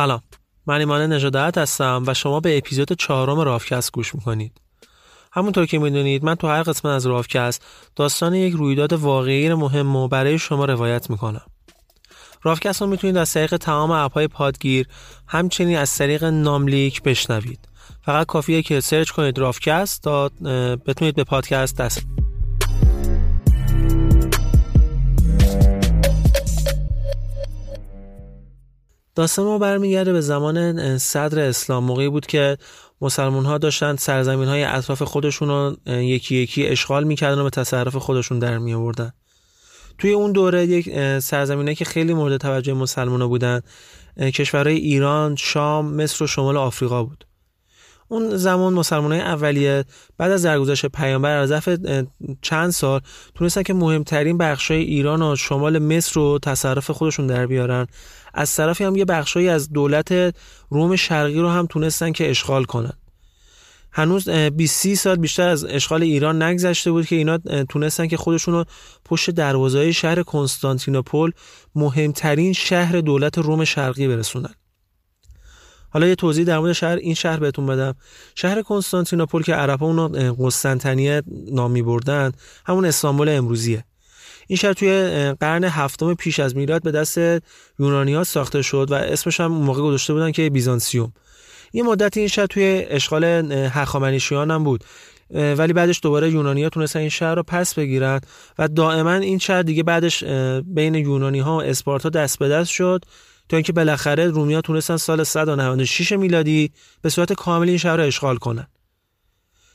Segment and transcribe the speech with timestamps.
[0.00, 0.22] سلام.
[0.66, 4.60] من ایمان نژادت هستم و شما به اپیزود چهارم رافکست گوش می‌کنید.
[5.32, 7.64] همونطور که می‌دونید من تو هر قسمت از رافکست
[7.96, 11.46] داستان یک رویداد واقعی مهم و برای شما روایت می‌کنم.
[12.42, 14.88] رافکست رو می‌تونید از طریق تمام اپهای پادگیر
[15.26, 17.68] همچنین از طریق ناملیک بشنوید.
[18.02, 20.28] فقط کافیه که سرچ کنید رافکست تا
[20.86, 22.06] بتونید به پادکست دست
[29.20, 31.84] داستان ما برمیگرده به زمان صدر اسلام.
[31.84, 32.58] موقعی بود که
[33.00, 37.96] مسلمون ها داشتن سرزمین های اطراف خودشون رو یکی یکی اشغال می‌کردن و به تصرف
[37.96, 39.12] خودشون در می آوردن
[39.98, 43.60] توی اون دوره یک سرزمینه که خیلی مورد توجه مسلمان ها بودن
[44.20, 47.24] کشورهای ایران، شام، مصر و شمال آفریقا بود.
[48.10, 49.84] اون زمان مسلمان های اولیه
[50.18, 51.68] بعد از درگذشت پیامبر از ظرف
[52.42, 53.00] چند سال
[53.34, 57.86] تونستن که مهمترین بخش ایران و شمال مصر رو تصرف خودشون در بیارن.
[58.34, 60.34] از طرفی هم یه بخشایی از دولت
[60.70, 62.92] روم شرقی رو هم تونستن که اشغال کنن.
[63.92, 67.38] هنوز 20 سال بیشتر از اشغال ایران نگذشته بود که اینا
[67.68, 68.64] تونستن که خودشون رو
[69.04, 71.30] پشت دروازه شهر کنستانتینوپل
[71.74, 74.54] مهمترین شهر دولت روم شرقی برسونن.
[75.90, 77.94] حالا یه توضیح در مورد شهر این شهر بهتون بدم.
[78.34, 80.08] شهر کنستانتینوپل که عربا اونو
[80.38, 82.32] قسطنطنیه نامی بردن
[82.66, 83.84] همون استانبول امروزیه.
[84.46, 84.90] این شهر توی
[85.40, 87.18] قرن هفتم پیش از میلاد به دست
[87.78, 91.12] یونانیا ساخته شد و اسمش هم موقع گذاشته بودن که بیزانسیوم.
[91.72, 94.84] یه مدت این شهر توی اشغال هخامنشیان هم بود.
[95.30, 98.20] ولی بعدش دوباره یونانیا تونستن این شهر رو پس بگیرن
[98.58, 100.24] و دائما این شهر دیگه بعدش
[100.64, 103.04] بین یونانی ها و اسپارتا دست به دست شد.
[103.50, 106.70] تا اینکه بالاخره رومیا تونستن سال 196 میلادی
[107.02, 108.66] به صورت کامل این شهر رو اشغال کنن.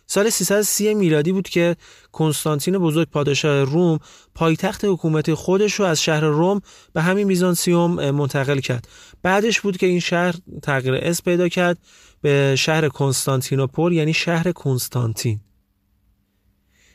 [0.07, 1.75] سال 330 میلادی بود که
[2.11, 3.99] کنستانتین بزرگ پادشاه روم
[4.35, 6.61] پایتخت حکومت خودش رو از شهر روم
[6.93, 8.87] به همین بیزانسیوم منتقل کرد.
[9.21, 11.77] بعدش بود که این شهر تغییر اسم پیدا کرد
[12.21, 15.39] به شهر کنستانتینوپول یعنی شهر کنستانتین.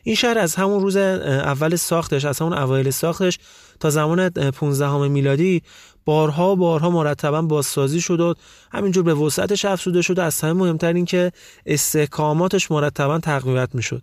[0.03, 3.39] این شهر از همون روز اول ساختش از همون اوایل ساختش
[3.81, 5.63] تا زمان 15 میلادی
[6.05, 8.35] بارها بارها مرتبا بازسازی شد و
[8.73, 11.33] همینجور به وسعتش افزوده شد از همه مهمتر این که
[11.67, 14.03] استحکاماتش مرتبا تقویت می‌شد.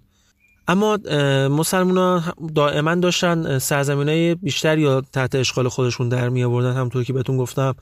[0.67, 0.97] اما
[1.47, 2.23] مسلمان
[2.55, 7.37] دائما داشتن سرزمین های بیشتر یا تحت اشغال خودشون در می آوردن همطور که بهتون
[7.37, 7.75] گفتم.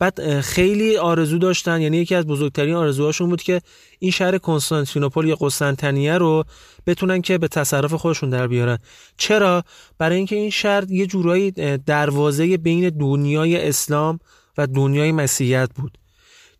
[0.00, 3.60] بعد خیلی آرزو داشتن یعنی یکی از بزرگترین آرزوهاشون بود که
[3.98, 6.44] این شهر کنستانتینوپل یا قسطنطنیه رو
[6.86, 8.78] بتونن که به تصرف خودشون در بیارن.
[9.16, 9.64] چرا؟
[9.98, 11.50] برای اینکه این شهر یه جورایی
[11.86, 14.18] دروازه بین دنیای اسلام
[14.58, 15.98] و دنیای مسیحیت بود.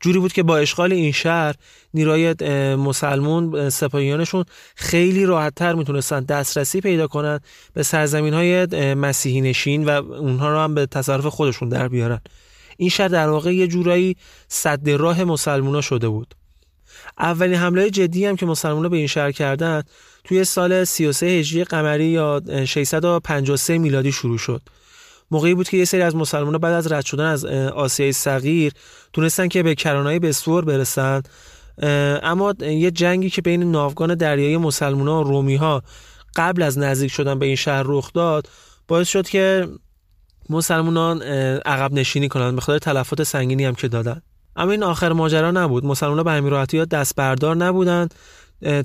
[0.01, 1.55] جوری بود که با اشغال این شهر
[1.95, 2.35] نیروی
[2.75, 4.45] مسلمون سپاهیانشون
[4.77, 7.41] خیلی راحتتر می‌تونستن دسترسی پیدا کنن
[7.75, 12.21] به سرزمین های مسیحی نشین و اونها رو هم به تصرف خودشون در بیارن.
[12.81, 14.17] این شهر در واقع یه جورایی
[14.49, 16.35] صد راه مسلمونا شده بود.
[17.19, 19.83] اولین حمله جدی هم که مسلمونا به این شهر کردن
[20.25, 24.63] توی سال 33 هجری قمری یا 653 میلادی شروع شد.
[25.31, 28.73] موقعی بود که یه سری از مسلمان بعد از رد شدن از آسیای صغیر
[29.13, 31.23] تونستن که به کرانای بسور برسن.
[32.23, 35.83] اما یه جنگی که بین ناوگان دریایی مسلمان و رومی ها
[36.37, 38.49] قبل از نزدیک شدن به این شهر رخ داد
[38.89, 39.69] باعث شد که
[40.51, 41.23] مسلمانان
[41.67, 44.23] عقب نشینی کنند به خاطر تلفات سنگینی هم که دادن.
[44.57, 45.85] اما این آخر ماجرا نبود.
[45.85, 48.15] مسلمان به همین راحتی دست بردار نبودند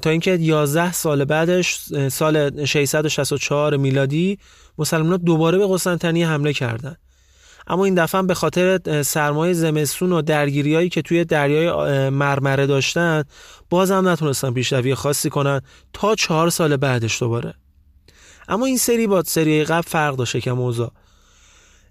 [0.02, 1.80] تا اینکه 11 سال بعدش
[2.12, 4.40] سال 664 میلادی
[4.78, 6.98] مسلمان دوباره به قسطنطنیه حمله کردند
[7.68, 13.24] اما این دفعه به خاطر سرمایه زمستون و درگیریایی که توی دریای مرمره داشتن
[13.70, 15.62] باز هم نتونستن پیشروی خاصی کنن
[15.94, 17.54] تا چهار سال بعدش دوباره.
[18.48, 20.92] اما این سری با سری قبل فرق داشته که موضوع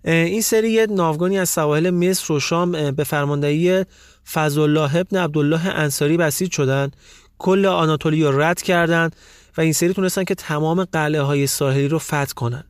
[0.04, 3.84] این سری یه ناوگانی از سواحل مصر و شام به فرماندهی
[4.32, 6.90] فضلالله ابن عبدالله انصاری بسیج شدن.
[7.38, 9.16] کل آناتولی رو رد کردند
[9.56, 12.64] و این سری تونستن که تمام قلعه های ساحلی رو فتح کنن.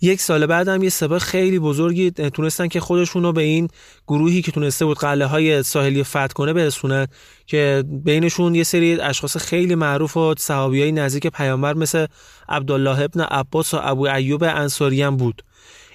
[0.00, 3.68] یک سال بعد هم یه سپاه خیلی بزرگی تونستن که خودشون رو به این
[4.08, 7.06] گروهی که تونسته بود قلعه های ساحلی فتح کنه برسونن
[7.46, 12.06] که بینشون یه سری اشخاص خیلی معروف و صحابی های نزدیک پیامبر مثل
[12.48, 15.42] عبدالله ابن عباس و ابو ایوب انصاری هم بود.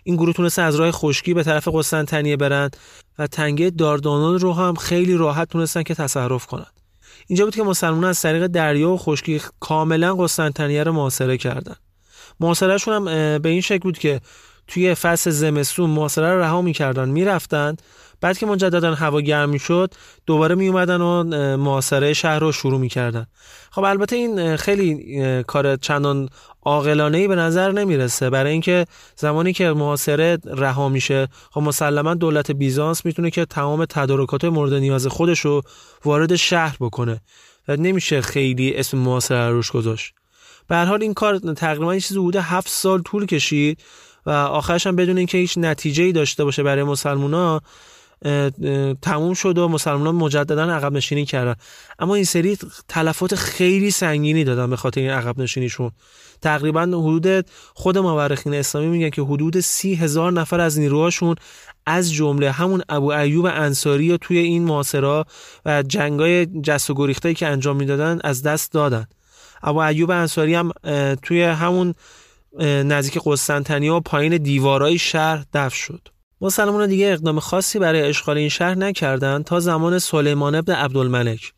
[0.04, 2.70] این گروه تونسته از راه خشکی به طرف قسطنطنیه برن
[3.20, 6.66] و تنگه داردانان رو هم خیلی راحت تونستن که تصرف کنن.
[7.28, 11.76] اینجا بود که مسلمان از طریق دریا و خشکی کاملا قسطنطنیه رو محاصره کردن.
[12.40, 13.06] محاصرهشون هم
[13.42, 14.22] به این شکل بود که
[14.68, 17.76] توی فصل زمستون محاصره رو رها می‌کردن می‌رفتن
[18.24, 19.94] بعد که مجددا هوا گرم می‌شد
[20.26, 21.24] دوباره می اومدن و
[21.58, 23.28] محاصره شهر رو شروع می‌کردن.
[23.72, 26.30] خب البته این خیلی کار چندان
[26.62, 28.30] عاقلانه ای به نظر نمی‌رسه.
[28.30, 28.86] برای اینکه
[29.16, 35.08] زمانی که محاصره رها میشه خب مسلما دولت بیزانس می‌تونه که تمام تدارکات مورد نیاز
[35.08, 35.62] خودش رو
[36.06, 37.22] وارد شهر بکنه.
[37.68, 40.14] و نمیشه خیلی اسم محاصره روش گذاشت.
[40.68, 43.84] به هر حال این کار تقریبا چیزی بوده هفت سال طول کشید
[44.26, 47.62] و آخرش هم بدون اینکه هیچ نتیجه ای داشته باشه برای مسلمونا
[49.02, 51.56] تموم شد و مسلمان مجددا عقب نشینی کردن.
[52.00, 55.92] اما این سری تلفات خیلی سنگینی دادن به خاطر این عقب نشینیشون.
[56.42, 61.36] تقریبا حدود خود مورخین اسلامی میگن که حدود سی هزار نفر از نیروهاشون
[61.86, 65.26] از جمله همون ابو ایوب انصاری و توی این معاصرا
[65.66, 69.06] و جنگای جست و که انجام می‌دادن از دست دادن.
[69.64, 70.72] ابو ایوب انصاری هم
[71.22, 71.94] توی همون
[72.60, 76.08] نزدیک قسطنطنیه و پایین دیوارای شهر دفن شد.
[76.44, 81.54] مسلمان دیگه اقدام خاصی برای اشغال این شهر نکردند تا زمان سلیمان ابن عبدالملک.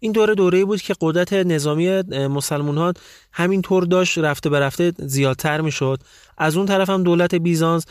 [0.00, 2.92] این دوره دوره بود که قدرت نظامی مسلمان ها
[3.32, 6.00] همین طور داشت رفته به رفته زیادتر می‌شد.
[6.38, 7.84] از اون طرف هم دولت بیزانس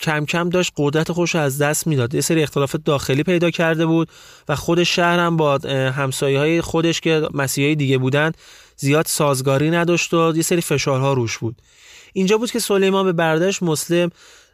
[0.00, 2.14] کم کم داشت قدرت خودش از دست می‌داد.
[2.14, 4.08] یه سری اختلاف داخلی پیدا کرده بود
[4.48, 5.58] و خود شهر هم با
[5.96, 8.32] همسایه های خودش که مسیحی دیگه بودن
[8.76, 11.56] زیاد سازگاری نداشت و یه سری فشارها روش بود.
[12.12, 14.10] اینجا بود که سلیمان به برداشت مسلم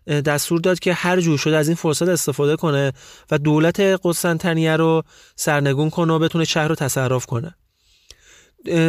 [0.08, 2.92] دستور داد که هر جور شده از این فرصت استفاده کنه
[3.30, 5.02] و دولت قسطنطنیه رو
[5.36, 7.54] سرنگون کنه و بتونه شهر رو تصرف کنه.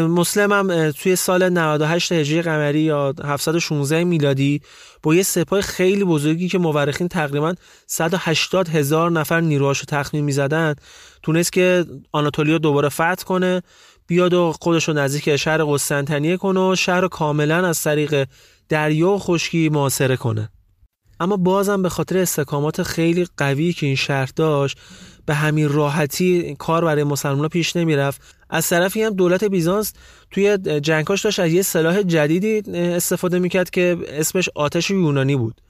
[0.08, 4.62] مسلم هم توی سال 98 هجری قمری یا 716 میلادی
[5.04, 7.54] با یه سپاه خیلی بزرگی که مورخین تقریبا
[7.88, 10.76] 180 هزار نفر نیروهاشو تخمین می‌زدن
[11.24, 13.62] تونست که آناتولیا دوباره فتح کنه
[14.08, 18.28] بیاد و خودش رو نزدیک شهر قسطنطنیه کنه و شهر رو کاملا از طریق
[18.70, 20.50] دریا و خشکی معاصره کنه.
[21.20, 24.78] اما بازم به خاطر استحکامات خیلی قوی که این شهر داشت
[25.26, 28.22] به همین راحتی کار برای مسلمان پیش نمی‌رفت.
[28.50, 29.94] از طرفی هم دولت بیزانس
[30.32, 35.62] توی جنگاش داشت از یه سلاح جدیدی استفاده می‌کرد که اسمش آتش یونانی بود.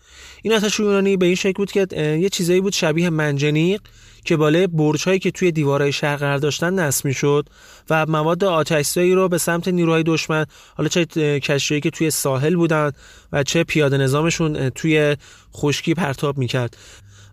[0.42, 1.88] این آتش یونانی به این شکل بود که
[2.22, 3.82] یه چیزایی بود شبیه منجنیق
[4.26, 7.50] که بالای برج هایی که توی دیوارهای شهر قرار داشتن نصب می‌شد
[7.90, 11.06] و مواد آتشزایی رو به سمت نیروهای دشمن حالا چه
[11.40, 12.92] کشتیایی که توی ساحل بودن
[13.32, 15.18] و چه پیاده نظامشون توی
[15.56, 16.78] خشکی پرتاب می‌کرد.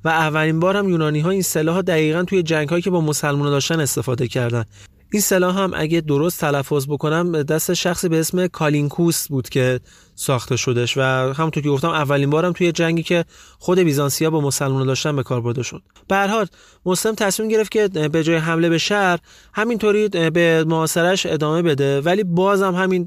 [0.04, 3.50] و اولین بار هم یونانی ها این سلاح دقیقا توی جنگ هایی که با مسلمان
[3.50, 4.64] داشتن استفاده کردن.
[5.12, 9.80] این سلاح هم اگه درست تلفظ بکنم دست شخصی به اسم کالینکوس بود که
[10.14, 11.00] ساخته شدش و
[11.32, 13.24] همونطور که گفتم اولین بارم توی جنگی که
[13.58, 15.82] خود بیزانسیا با مسلمان داشتن به کار برده شد.
[16.08, 16.46] به هر
[16.86, 19.18] مسلم تصمیم گرفت که به جای حمله به شهر
[19.54, 22.00] همینطوری به معاصرش ادامه بده.
[22.00, 23.06] ولی بازم همین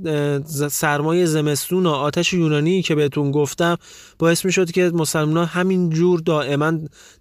[0.68, 3.77] سرمایه زمستون و آتش یونانی که بهتون گفتم
[4.20, 6.74] باعث می شد که مسلمان همین جور دائما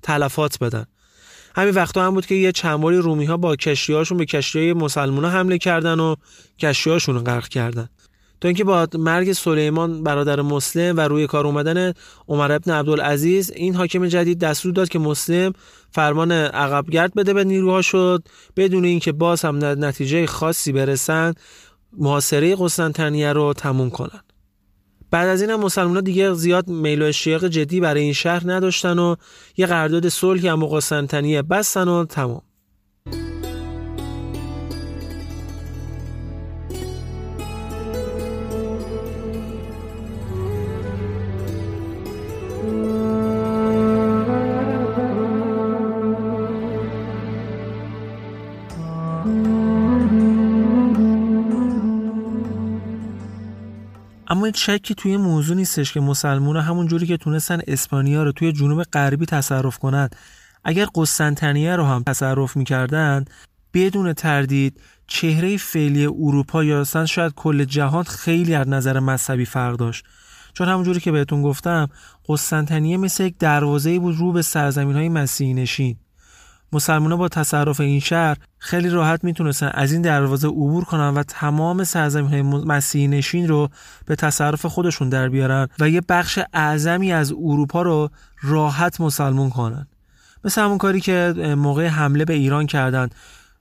[0.02, 0.86] تلفات بدن.
[1.56, 4.72] همین وقتا هم بود که یه چند باری رومی ها با کشتی هاشون به کشتی
[4.72, 6.14] مسلمان حمله کردن و
[6.58, 7.88] کشتی هاشون غرق کردن.
[8.40, 11.92] تا اینکه با مرگ سلیمان برادر مسلم و روی کار اومدن
[12.28, 15.52] عمر ابن عبدالعزیز این حاکم جدید دستور داد که مسلم
[15.90, 18.22] فرمان عقبگرد بده به نیروها شد.
[18.56, 21.34] بدون اینکه باز هم نتیجه خاصی برسن
[21.98, 24.20] محاصره قسطنطنیه رو تموم کنن.
[25.10, 28.98] بعد از این هم مسلمان دیگه زیاد میل و اشتیاق جدی برای این شهر نداشتن
[28.98, 29.16] و
[29.56, 32.42] یه قرارداد صلحی هم قسطنطنیه بستن و تمام.
[54.48, 58.82] اما شکی توی موضوع نیستش که مسلمون همون جوری که تونستن اسپانیا رو توی جنوب
[58.82, 60.16] غربی تصرف کنند.
[60.64, 63.24] اگر قسطنطنیه رو هم تصرف می‌کردن
[63.74, 69.76] بدون تردید چهره فعلی اروپا یا اصلا شاید کل جهان خیلی از نظر مذهبی فرق
[69.76, 70.04] داشت.
[70.52, 71.88] چون همونجوری که بهتون گفتم
[72.28, 75.96] قسطنطنیه مثل یک دروازه بود رو به سرزمین های مسیحی نشین.
[76.72, 81.84] مسلمان با تصرف این شهر خیلی راحت می‌تونستن از این دروازه عبور کنن و تمام
[81.84, 83.68] سرزمین های مسیحی نشین رو
[84.06, 88.10] به تصرف خودشون در بیارن و یه بخش اعظمی از اروپا رو
[88.42, 89.86] راحت مسلمون کنن.
[90.44, 93.08] مثل همون کاری که موقع حمله به ایران کردن.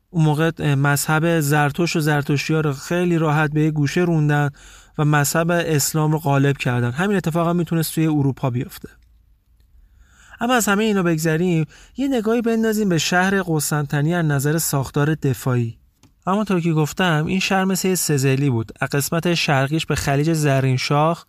[0.09, 4.49] اون موقع مذهب زرتوش و زرتشتی ها رو خیلی راحت به گوشه روندن
[4.97, 6.91] و مذهب اسلام رو غالب کردن.
[6.91, 8.89] همین اتفاق هم می‌تونست توی اروپا بیفته.
[10.39, 11.65] اما از همه اینا بگذریم
[11.97, 15.77] یه نگاهی بندازیم به شهر قسطنطنیه از نظر ساختار دفاعی
[16.47, 21.25] تا که گفتم این شهر مثل سزلی بود از قسمت شرقیش به خلیج زرین شاخ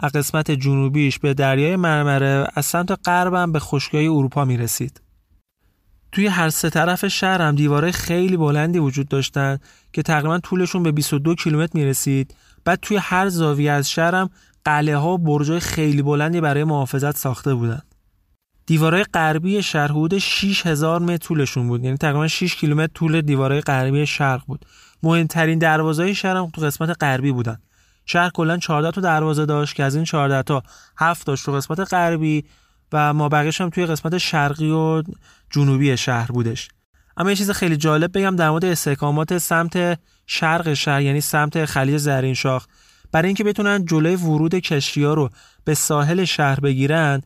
[0.00, 5.00] از قسمت جنوبیش به دریای مرمره از سمت غربم به خشکی اروپا می رسید.
[6.12, 9.58] توی هر سه طرف شهر هم دیواره خیلی بلندی وجود داشتن
[9.92, 12.34] که تقریبا طولشون به 22 کیلومتر می رسید.
[12.64, 14.30] بعد توی هر زاویه از شهر هم
[14.64, 17.82] قلعه ها برجای خیلی بلندی برای محافظت ساخته بودن.
[18.66, 21.84] دیوارهای غربی شهر حدود 6000 متر طولشون بود.
[21.84, 24.66] یعنی تقریبا 6 کیلومتر طول دیوارهای غربی شرق بود.
[25.02, 27.58] مهمترین دروازه شهر هم تو قسمت غربی بودن.
[28.04, 30.62] شهر کلا 14 تا دروازه داشت که از این 14 تا
[30.98, 32.44] 7 داشت تو قسمت غربی
[32.92, 35.02] و ما بقیش هم توی قسمت شرقی و
[35.50, 36.68] جنوبی شهر بودش.
[37.16, 41.96] اما یه چیز خیلی جالب بگم در مورد استحکامات سمت شرق شهر یعنی سمت خلیج
[41.96, 42.66] زرین شاخ
[43.12, 45.30] برای اینکه بتونن جلوی ورود کشتی ها رو
[45.64, 47.22] به ساحل شهر بگیرن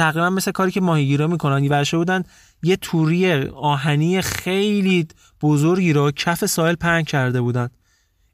[0.00, 1.68] تقریبا مثل کاری که ماهیگیرا می‌کنن.
[1.68, 2.22] ورشه بودن
[2.62, 5.08] یه توری آهنی خیلی
[5.42, 7.68] بزرگی رو کف ساحل پنگ کرده بودن.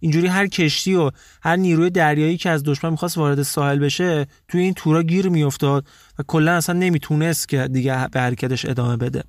[0.00, 1.10] اینجوری هر کشتی و
[1.42, 5.86] هر نیروی دریایی که از دشمن می‌خواست وارد ساحل بشه توی این تورا گیر میافتاد
[6.18, 9.24] و کلا اصلا نمی‌تونست که دیگه به حرکتش ادامه بده.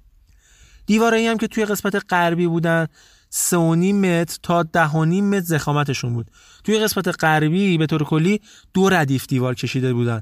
[0.86, 2.88] دیوارایی هم که توی قسمت غربی بودن
[3.30, 6.32] سه متر تا ده متر زخامتشون بود.
[6.64, 8.42] توی قسمت غربی به طور کلی
[8.74, 10.22] دو ردیف دیوار کشیده بودن.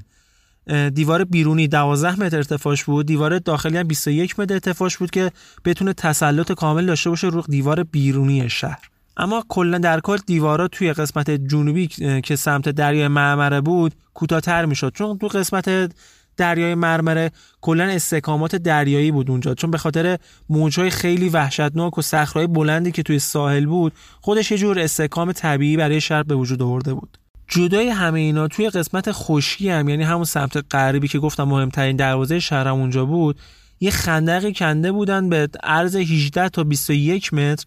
[0.94, 3.06] دیوار بیرونی 12 متر ارتفاعش بود.
[3.06, 5.30] دیوار داخلی هم 21 متر ارتفاعش بود که
[5.64, 8.78] بتونه تسلط کامل داشته باشه رو دیوار بیرونی شهر.
[9.16, 11.86] اما کلا در کل دیوارا توی قسمت جنوبی
[12.22, 14.92] که سمت دریای مرمره بود کوتاه‌تر می‌شد.
[14.92, 15.92] چون تو قسمت
[16.36, 17.30] دریای مرمره
[17.60, 19.54] کلا استحکامات دریایی بود اونجا.
[19.54, 20.18] چون به خاطر
[20.48, 25.76] موجهای خیلی وحشتناک و صخره‌های بلندی که توی ساحل بود خودش یه جور استحکام طبیعی
[25.76, 27.18] برای شهر به وجود آورده بود.
[27.48, 32.40] جدای همه اینا توی قسمت خشکی هم یعنی همون سمت غربی که گفتم مهمترین دروازه
[32.40, 33.38] شهرم اونجا بود
[33.80, 37.64] یه خندقی کنده بودن به عرض 18 تا 21 متر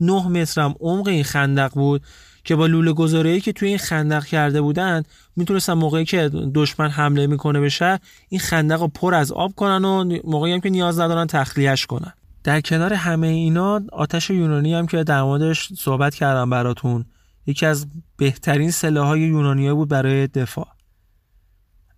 [0.00, 0.62] 9 متر.
[0.62, 2.02] هم عمق این خندق بود
[2.44, 5.02] که با لوله گذاری که توی این خندق کرده بودن
[5.36, 9.84] می‌تونستن موقعی که دشمن حمله می‌کنه به شهر این خندق رو پر از آب کنن
[9.84, 12.12] و موقعی هم که نیاز ندارن تخلیهش کنن.
[12.44, 17.04] در کنار همه اینا آتش یونانی هم که در موردش صحبت کردم براتون.
[17.46, 20.68] یکی از بهترین سلاحهای یونانیا بود برای دفاع.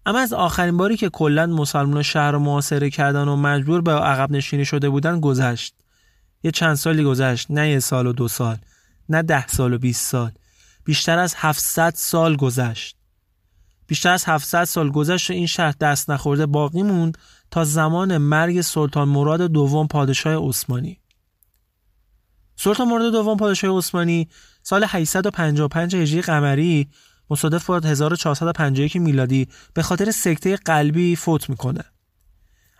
[0.06, 4.30] اما از آخرین باری که کلا مسلمان شهر رو محاصره کردن و مجبور به عقب
[4.30, 5.74] نشینی شده بودن گذشت.
[6.42, 8.56] یه چند سالی گذشت نه یه سال و دو سال
[9.08, 10.30] نه ده سال و 20 سال.
[10.84, 12.96] بیشتر از 700 سال گذشت.
[13.86, 17.18] بیشتر از 700 سال گذشت و این شهر دست نخورده باقی موند
[17.50, 21.01] تا زمان مرگ سلطان مراد دوم پادشاه عثمانی.
[22.56, 24.28] سلطان مراد دوم پادشاه عثمانی
[24.62, 26.88] سال 855 هجری قمری
[27.30, 31.84] مصادف با 1451 میلادی به خاطر سکته قلبی فوت می‌کنه.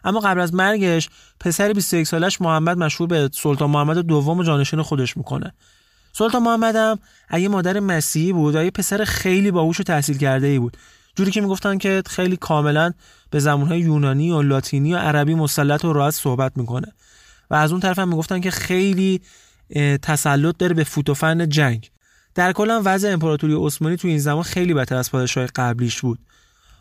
[0.04, 1.08] اما قبل از مرگش
[1.40, 5.54] پسر 21 سالش محمد مشهور به سلطان محمد دوم جانشین خودش می‌کنه.
[6.12, 6.98] سلطان محمد هم
[7.28, 10.76] اگه مادر مسیحی بود و یه پسر خیلی باهوش و تحصیل کرده ای بود.
[11.16, 12.92] جوری که می‌گفتن که خیلی کاملا
[13.30, 16.92] به زمانهای یونانی و لاتینی و عربی مسلط و راحت صحبت می‌کنه.
[17.50, 19.20] و از اون طرف هم می‌گفتن که خیلی
[20.02, 21.90] تسلط داره به فوت فن جنگ.
[22.34, 26.18] در کل وضع امپراتوری عثمانی تو این زمان خیلی بهتر از پادشاه قبلیش بود.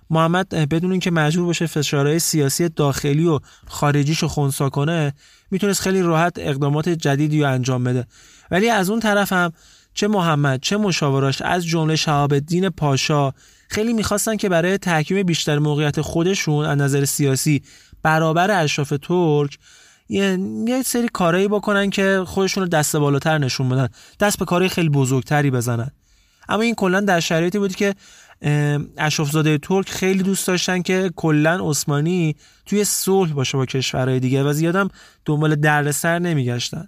[0.10, 5.14] محمد بدون اینکه مجبور باشه فشارهای سیاسی داخلی و خارجیشو خونسا کنه
[5.52, 8.08] می‌تونست خیلی راحت اقدامات جدیدی رو انجام بده.
[8.52, 9.52] ولی از اون طرف هم
[9.94, 13.32] چه محمد چه مشاوراش از جمله شهاب الدین پاشا
[13.70, 17.62] خیلی می‌خواستن که برای تحکیم بیشتر موقعیت خودشون از نظر سیاسی
[18.04, 19.58] برابر اشراف ترک
[20.12, 23.88] یه, یه سری کارایی بکنن که خودشون رو دست بالاتر نشون بدن.
[24.20, 25.92] دست به کارهای خیلی بزرگتری بزنن.
[26.50, 27.96] اما این کلا در شرایطی بود که
[28.98, 34.54] اشرافزاده ترک خیلی دوست داشتن که کلا عثمانی توی صلح باشه با کشورهای دیگه و
[34.54, 34.90] زیادم
[35.26, 36.88] دنبال دردسر نمیگشتن.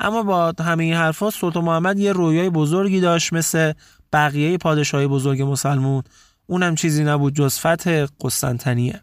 [0.00, 3.72] اما با همه این حرفا سلطان محمد یه رویای بزرگی داشت مثل
[4.12, 6.02] بقیه پادشاهی بزرگ مسلمون.
[6.46, 9.02] اونم چیزی نبود جز فتح قسطنطنیه.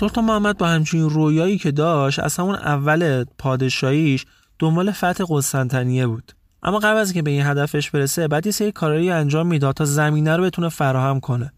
[0.00, 4.24] سلطان محمد با همچین رویایی که داشت از همون اول پادشاهیش
[4.58, 6.32] دنبال فتح قسطنطنیه بود.
[6.62, 9.84] اما قبل از که به این هدفش برسه بعد یه سری کارایی انجام می‌داد تا
[9.84, 11.52] زمینه رو بتونه فراهم کنه.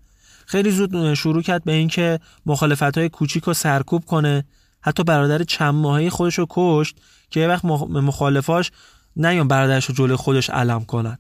[0.47, 4.45] خیلی زود شروع کرد به اینکه مخالفت های کوچیک رو سرکوب کنه.
[4.81, 6.97] حتی برادر چند ماهی خودش رو کشت
[7.31, 8.71] که یه وقت مخالفاش
[9.17, 11.19] نیان برادرش رو جلوی خودش علم کنن.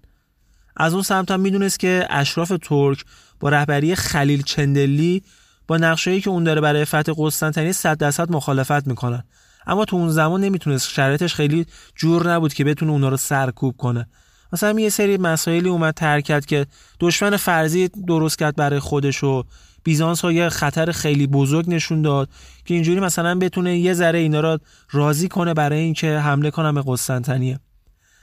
[0.76, 3.05] از اون سمت هم می‌دونست که اشراف ترک
[3.41, 5.23] با رهبری خلیل چندلی
[5.66, 9.25] با نقشه‌ای که اون داره برای فتح قسطنطنیه 100 درصد مخالفت می‌کنن
[9.66, 11.66] اما تو اون زمان نمی‌تونست شرایطش خیلی
[11.97, 14.07] جور نبود که بتونه اونا رو سرکوب کنه.
[14.52, 16.66] مثلا یه سری مسائلی اومد ترک که
[17.00, 19.45] دشمن فرضی درست کرد برای خودش و
[19.85, 22.28] بیزانس ها یه خطر خیلی بزرگ نشون داد
[22.64, 26.83] که اینجوری مثلا بتونه یه ذره اینا را راضی کنه برای اینکه حمله کنه به
[26.87, 27.59] قسطنطنیه.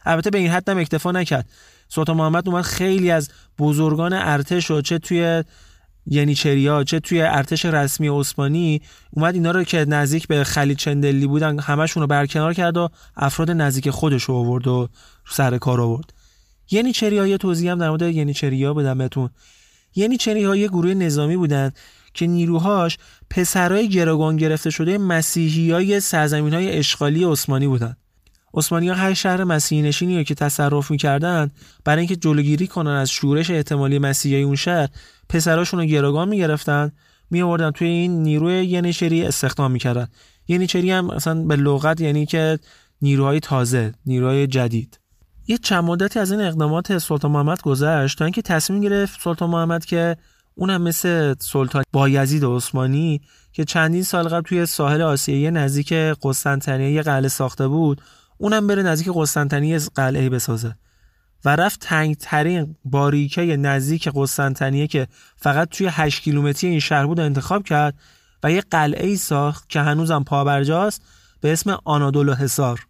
[0.06, 1.50] البته به این حد هم اکتفا نکرد.
[1.90, 3.30] سلطان محمد اومد خیلی از
[3.60, 5.44] بزرگان ارتش و چه توی
[6.12, 11.28] یعنی چریا چه توی ارتش رسمی عثمانی اومد اینا رو که نزدیک به خلیل چندلی
[11.28, 14.88] بودن همشون رو برکنار کرد و افراد نزدیک خودش رو آورد و
[15.30, 16.14] سر کار آورد.
[16.72, 19.30] یعنی چریا یه توضیح هم در مورد یعنی چریا بدم بهتون.
[19.96, 21.72] یعنی چریا یه گروه نظامی بودن
[22.14, 22.98] که نیروهاش
[23.30, 26.02] پسرای گروگان گرفته شده مسیحی های
[26.78, 27.96] اشغالی عثمانی بودن.
[28.54, 31.52] عثمانی ها هر شهر مسیحی نشینی که تصرف می‌کردن
[31.86, 34.90] برای اینکه جلوگیری کنن از شورش احتمالی مسیحی اون شهر
[35.30, 36.92] پسراشون رو گروگان می‌گرفتن
[37.32, 40.08] می آوردن توی این نیروی ینیچری استخدام می‌کردن.
[40.48, 42.60] ینیچری هم اصلا به لغت یعنی که
[43.02, 45.00] نیروهای تازه نیروهای جدید.
[45.48, 49.86] یه چند مدتی از این اقدامات سلطان محمد گذشت تا اینکه تصمیم گرفت سلطان محمد
[49.86, 50.18] که
[50.56, 53.22] اونم مثل سلطان بایزید عثمانی
[53.54, 58.02] که چندین سال قبل توی ساحل آسیایی نزدیک قسطنطنیه یه قلعه ساخته بود
[58.42, 60.76] اونم بره نزدیک قسطنطنیه قلعه بسازه.
[61.46, 67.64] و رفت تنگترین باریکه نزدیک قسطنطنیه که فقط توی 8 کیلومتری این شهر بود انتخاب
[67.64, 67.94] کرد
[68.44, 71.02] و یه قلعه ای ساخت که هنوزم پابرجاست
[71.42, 72.86] به اسم آنادولو حصار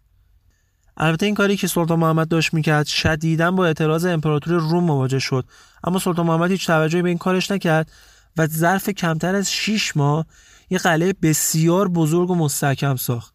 [0.96, 5.44] البته این کاری که سلطان محمد داشت می‌کرد شدیدا با اعتراض امپراتور روم مواجه شد.
[5.84, 7.90] اما سلطان محمد هیچ توجهی به این کارش نکرد
[8.36, 10.26] و ظرف کمتر از 6 ماه
[10.70, 13.34] یه قلعه بسیار بزرگ و مستحکم ساخت.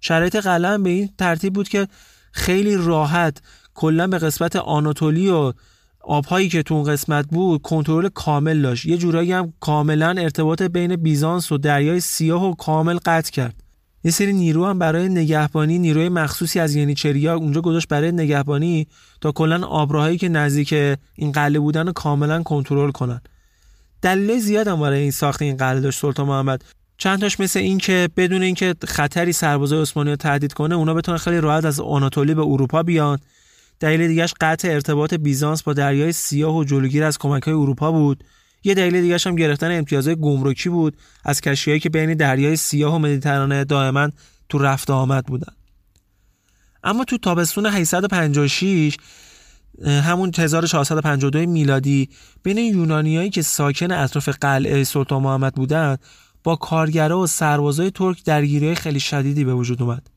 [0.00, 1.88] شرایط قلعه به این ترتیب بود که
[2.32, 3.42] خیلی راحت
[3.74, 5.52] کلا به قسمت آناتولی و
[6.00, 8.86] آبهایی که تو اون قسمت بود کنترل کامل داشت.
[8.86, 13.54] یه جورایی هم کاملا ارتباط بین بیزانس و دریای سیاه و کامل قطع کرد.
[14.04, 18.86] یه سری نیرو هم برای نگهبانی نیروی مخصوصی از ینیچریا اونجا گذاشت برای نگهبانی
[19.20, 20.72] تا کلا آبراهایی که نزدیک
[21.14, 23.20] این قلعه بودن رو کاملا کنترل کنن.
[24.02, 26.64] دلیل زیاد هم برای این ساخت این قلعه داشت سلطان محمد.
[27.00, 31.18] چند تاش مثل این که بدون اینکه خطری سربازای عثمانی رو تهدید کنه اونا بتونن
[31.18, 33.18] خیلی راحت از آناتولی به اروپا بیان.
[33.80, 38.24] دلیل دیگهش قطع ارتباط بیزانس با دریای سیاه و جلوگیری از کمک های اروپا بود.
[38.64, 42.98] یه دلیل دیگه هم گرفتن امتیازهای گمرکی بود از کشتیهایی که بین دریای سیاه و
[42.98, 44.10] مدیترانه دائما
[44.48, 45.52] تو رفت آمد بودن.
[46.84, 48.96] اما تو تابستون 856
[49.84, 52.08] همون 1452 میلادی
[52.42, 55.98] بین یونانیایی که ساکن اطراف قلعه سلطان محمد بودند
[56.44, 60.10] با کارگرا و سربازای ترک درگیری خیلی شدیدی به وجود اومد.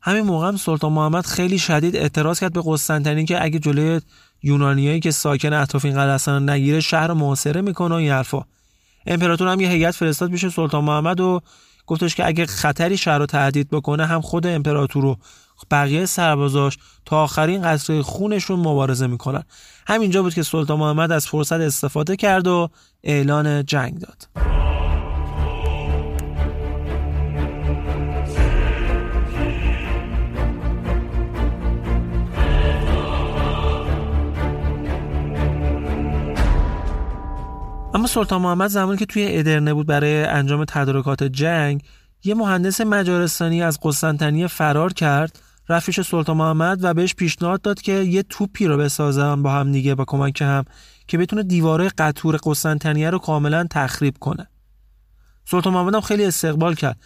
[0.00, 4.00] همین موقع هم سلطان محمد خیلی شدید اعتراض کرد به قسطنطنیه که اگه جلوی
[4.42, 8.42] یونانیایی که ساکن اطراف این قلعه هستن نگیره شهر محاصره می‌کنه و این حرفا.
[9.06, 11.40] امپراتور هم یه هیئت فرستاد میشه سلطان محمد و
[11.86, 15.16] گفتش که اگه خطری شهر رو تهدید بکنه هم خود امپراتور و
[15.70, 19.42] بقیه سربازاش تا آخرین قطره خونشون مبارزه می‌کنن.
[19.86, 22.68] همینجا بود که سلطان محمد از فرصت استفاده کرد و
[23.02, 24.28] اعلان جنگ داد.
[38.08, 41.82] سلطان محمد زمانی که توی ادرنه بود برای انجام تدارکات جنگ
[42.24, 47.92] یه مهندس مجارستانی از قسطنطنیه فرار کرد رفیش سلطان محمد و بهش پیشنهاد داد که
[47.92, 50.64] یه توپی رو بسازن با هم دیگه با کمک هم
[51.06, 54.46] که بتونه دیواره قطور قسطنطنیه رو کاملا تخریب کنه.
[55.44, 57.00] سلطان محمد هم خیلی استقبال کرد.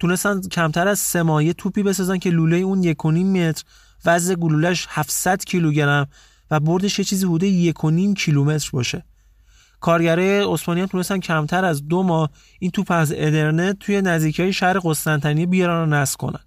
[0.00, 3.64] تونستن کمتر از سه مایه توپی بسازن که لوله اون یک متر
[4.04, 6.06] وزن گلولش 700 کیلوگرم
[6.50, 7.76] و بردش یه چیزی حدود یک
[8.16, 9.04] کیلومتر باشه.
[9.80, 14.52] کارگرای عثمانی هم تونستن کمتر از دو ماه این توپ از ادرنه توی نزدیکی های
[14.52, 16.40] شهر قسطنطنیه بیارن و نصب کنن.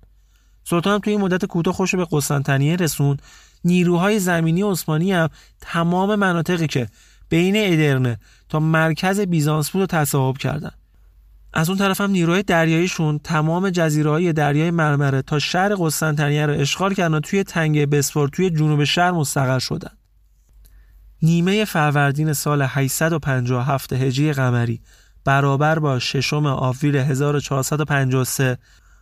[0.63, 3.17] سلطان هم توی این مدت کوتاه خوش به قسطنطنیه رسون
[3.63, 5.29] نیروهای زمینی عثمانی هم
[5.61, 6.87] تمام مناطقی که
[7.29, 10.71] بین ادرنه تا مرکز بیزانس بود رو تصاحب کردن.
[11.53, 16.59] از اون طرف هم نیروهای دریاییشون تمام جزیره های دریای مرمره تا شهر قسطنطنیه رو
[16.59, 19.91] اشغال کردن و توی تنگه بسفور توی جنوب شهر مستقر شدن.
[21.23, 24.81] نیمه فروردین سال 857 هجری قمری
[25.25, 28.57] برابر با ششم آوریل 1453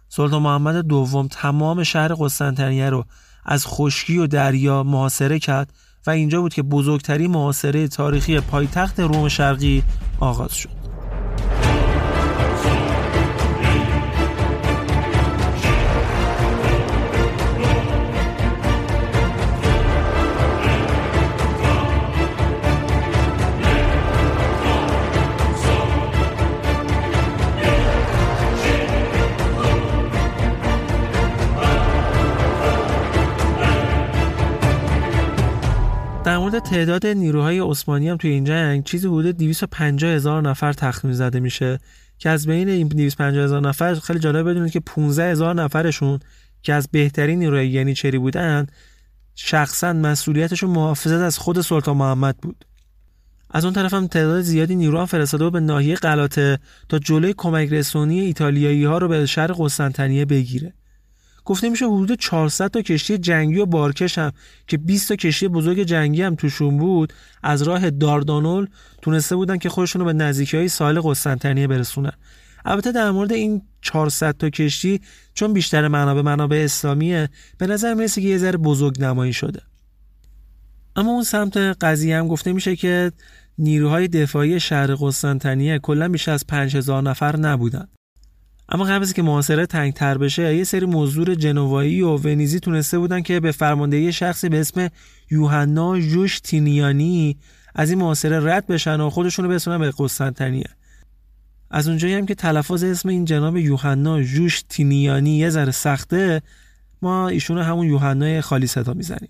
[0.10, 3.06] سلطان محمد دوم تمام شهر قسطنطنیه رو
[3.46, 5.74] از خشکی و دریا محاصره کرد
[6.08, 9.84] و اینجا بود که بزرگترین محاصره تاریخی پایتخت روم شرقی
[10.20, 10.80] آغاز شد.
[36.30, 41.14] در مورد تعداد نیروهای عثمانی هم توی این جنگ چیزی حدود 250 هزار نفر تخمین
[41.14, 41.80] زده میشه
[42.18, 46.20] که از بین این 250 هزار نفر خیلی جالب بدونید که 15 هزار نفرشون
[46.62, 48.68] که از بهترین نیروهای یعنی چری بودن
[49.36, 52.66] شخصا مسئولیتشون محافظت از خود سلطان محمد بود.
[53.50, 57.74] از اون طرف هم تعداد زیادی نیرو هم فرستاده به ناحیه قلاته تا جلوی کمک
[57.74, 60.74] رسونی ایتالیایی ها رو به شهر قسطنطنیه بگیره.
[61.50, 64.32] گفته میشه حدود 400 تا کشتی جنگی و بارکش هم
[64.68, 68.68] که 20 تا کشتی بزرگ جنگی هم توشون بود از راه داردانول
[69.02, 72.12] تونسته بودن که خودشون به نزدیکی های ساحل قسطنطنیه برسونن.
[72.66, 75.02] البته در مورد این 400 تا کشتی
[75.34, 79.62] چون بیشتر منابع منابع اسلامیه به نظر می‌رسه که یه ذره بزرگ نمایی شده.
[80.96, 83.12] اما اون سمت قضیه هم گفته میشه که
[83.58, 87.88] نیروهای دفاعی شهر قسطنطنیه کلا بیش از 5000 نفر نبودن.
[88.72, 93.22] اما قبل از که محاصره تنگتر بشه یه سری مزدور جنوایی و ونیزی تونسته بودن
[93.22, 94.90] که به فرماندهی شخصی به اسم
[95.32, 97.38] یوحنا جوش تینیانی
[97.76, 100.70] از این محاصره رد بشن و خودشون رو برسونن به قسطنطنیه.
[101.72, 106.42] از اونجایی هم که تلفظ اسم این جناب یوحنا جوش تینیانی یه ذره سخته
[107.02, 109.30] ما ایشون همون یوحنای خالی صدا می‌زنیم.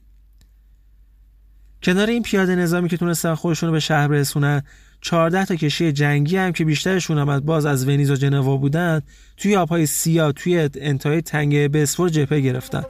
[1.83, 4.63] کنار این پیاده نظامی که تونستن خودشون رو به شهر برسونن
[5.01, 9.01] 14 تا کشتی جنگی هم که بیشترشون هم از باز از ونیز و جنوا بودن
[9.37, 12.83] توی آبهای سیاه توی انتهای تنگه بسفور جبهه گرفتن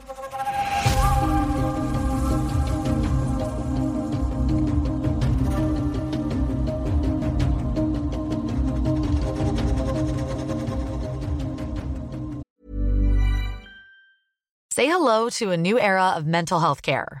[14.80, 17.20] Say hello to a new era of mental health care.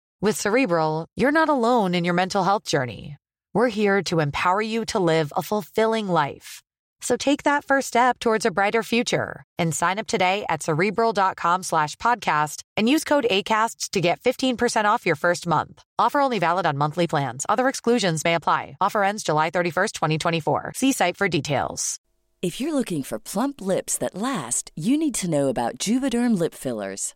[0.23, 3.17] With Cerebral, you're not alone in your mental health journey.
[3.55, 6.61] We're here to empower you to live a fulfilling life.
[7.01, 11.63] So take that first step towards a brighter future and sign up today at cerebral.com
[11.63, 15.81] slash podcast and use code ACasts to get 15% off your first month.
[15.97, 17.43] Offer only valid on monthly plans.
[17.49, 18.77] Other exclusions may apply.
[18.79, 20.73] Offer ends July 31st, 2024.
[20.75, 21.99] See site for details.
[22.43, 26.53] If you're looking for plump lips that last, you need to know about Juvederm lip
[26.53, 27.15] fillers.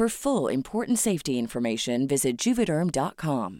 [0.00, 3.50] For full important safety information, visit juvederm.com.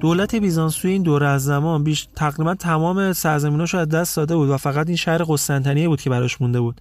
[0.00, 4.48] دولت بیزانس توی این دوره از زمان بیش تقریبا تمام سرزمیناشو از دست داده بود
[4.48, 6.80] و فقط این شهر قسطنطنیه بود که براش مونده بود.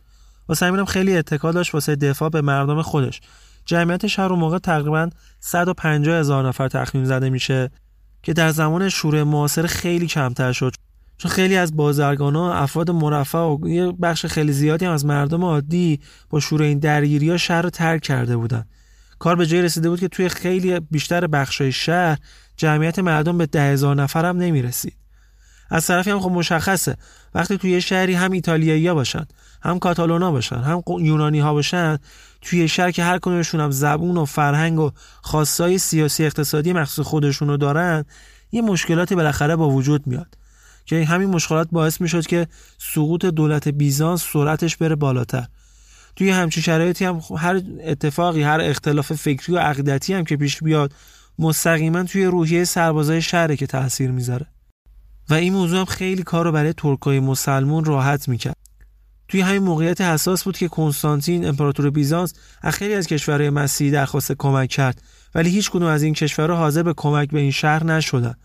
[0.49, 3.21] واسه همینم خیلی اتکا داشت واسه دفاع به مردم خودش.
[3.65, 7.71] جمعیت شهر اون موقع تقریبا 150 هزار نفر تخمین زده میشه
[8.23, 10.73] که در زمان شوره معاصر خیلی کمتر شد
[11.17, 15.45] چون خیلی از بازرگان ها افراد مرفع و یه بخش خیلی زیادی هم از مردم
[15.45, 15.99] عادی
[16.30, 18.65] با شوره این درگیری ها شهر رو ترک کرده بودن.
[19.19, 22.17] کار به جای رسیده بود که توی خیلی بیشتر بخشای شهر
[22.58, 24.95] جمعیت مردم به ده هزار نفر هم نمی رسید.
[25.69, 26.97] از طرفی هم خب مشخصه.
[27.36, 29.26] وقتی توی شهری هم ایتالیایی باشن
[29.62, 31.97] هم کاتالونا باشن هم یونانی ها باشن
[32.41, 37.47] توی شهر که هر کدومشون هم زبون و فرهنگ و خاصای سیاسی اقتصادی مخصوص خودشون
[37.47, 38.06] رو دارن
[38.52, 40.38] یه مشکلاتی بالاخره با وجود میاد.
[40.86, 45.46] که همین مشکلات باعث می‌شد که سقوط دولت بیزانس سرعتش بره بالاتر.
[46.15, 50.93] توی همچین شرایطی هم هر اتفاقی هر اختلاف فکری و عقیدتی هم که پیش بیاد
[51.39, 54.46] مستقیما توی روحیه سربازای شهره که تاثیر می‌ذاره.
[55.30, 58.56] و این موضوع هم خیلی کار رو برای ترکای مسلمون راحت می‌کرد.
[59.28, 64.32] توی همین موقعیت حساس بود که کنستانتین امپراتور بیزانس از خیلی از کشورهای مسیحی درخواست
[64.32, 65.02] کمک کرد
[65.36, 68.36] ولی هیچ کدوم از این کشورها حاضر به کمک به این شهر نشدن.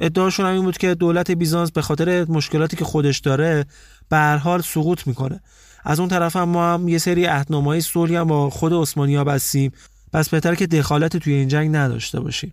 [0.00, 3.66] ادعاشون هم این بود که دولت بیزانس به خاطر مشکلاتی که خودش داره
[4.08, 5.40] به هر حال سقوط می‌کنه.
[5.84, 9.72] از اون طرف هم ما هم یه سری عهدنامه‌های صلحی هم با خود عثمانی‌ها بستیم.
[10.12, 12.52] پس بهتر که دخالت توی این جنگ نداشته باشیم.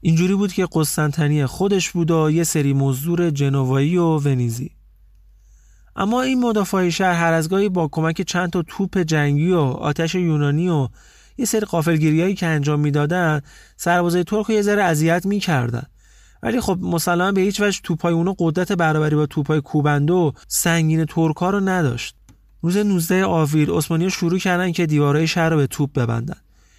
[0.00, 4.70] اینجوری بود که قسطنطنیه خودش بود و یه سری مزدور جنوایی و ونیزی.
[5.96, 10.14] اما این مدافع شهر هر از گاهی با کمک چند تا توپ جنگی و آتش
[10.14, 10.88] یونانی و
[11.38, 13.40] یه سری قافلگیریایی که انجام می‌دادن
[13.76, 15.86] سربازای ترک یه ذره اذیت می‌کردن.
[16.42, 21.04] ولی خب مسلما به هیچ وجه توپای اونو قدرت برابری با توپای کوبنده و سنگین
[21.04, 22.14] ترکا رو نداشت.
[22.62, 26.36] روز 19 آوریل عثمانی شروع کردن که دیوارهای شهر رو به توپ ببندن.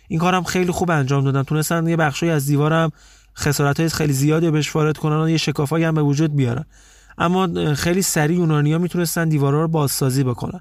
[0.07, 1.43] این کارم خیلی خوب انجام دادن.
[1.43, 2.91] تونستن یه بخشی از دیوارم
[3.37, 6.65] خسارت خیلی زیادی بهش وارد کنن و یه شکافایی هم به وجود بیارن.
[7.17, 10.59] اما خیلی سریع یونانیا می‌تونستن دیوارا رو بازسازی بکنن.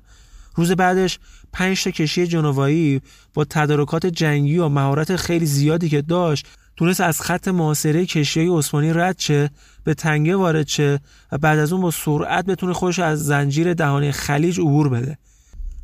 [0.54, 1.18] روز بعدش
[1.52, 3.00] پنج تا کشتی جنوایی
[3.34, 8.92] با تدارکات جنگی و مهارت خیلی زیادی که داشت تونست از خط محاصره کشتی عثمانی
[8.92, 9.50] رد شه
[9.84, 11.00] به تنگه وارد شه
[11.32, 15.18] و بعد از اون با سرعت بتونه خودش از زنجیر دهانه خلیج عبور بده.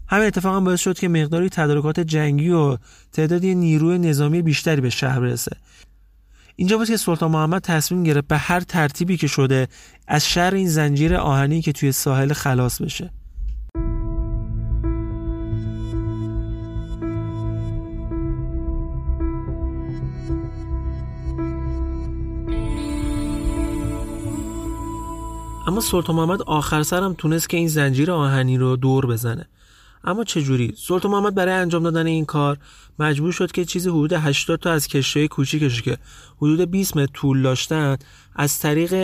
[0.09, 2.79] همین اتفاق هم باعث شد که مقداری تدارکات جنگی و
[3.13, 5.57] تعدادی نیروی نظامی بیشتری به شهر برسه.
[6.57, 9.69] اینجا بود که سلطان محمد تصمیم گرفت به هر ترتیبی که شده
[10.09, 13.11] از شر این زنجیر آهنی که توی ساحل خلاص بشه.
[25.67, 29.49] اما سلطان محمد آخر سرم تونست که این زنجیر آهنی رو دور بزنه.
[30.05, 32.59] اما چجوری؟ سلطان محمد برای انجام دادن این کار
[32.99, 35.99] مجبور شد که چیزی حدود 80 تا از کشتی کوچیکش که
[36.37, 37.97] حدود 20 متر طول داشتن
[38.37, 38.95] از طریق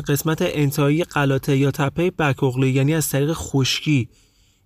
[0.00, 4.08] قسمت انتهایی قلاته یا تپه بکوغلی یعنی از طریق خشکی.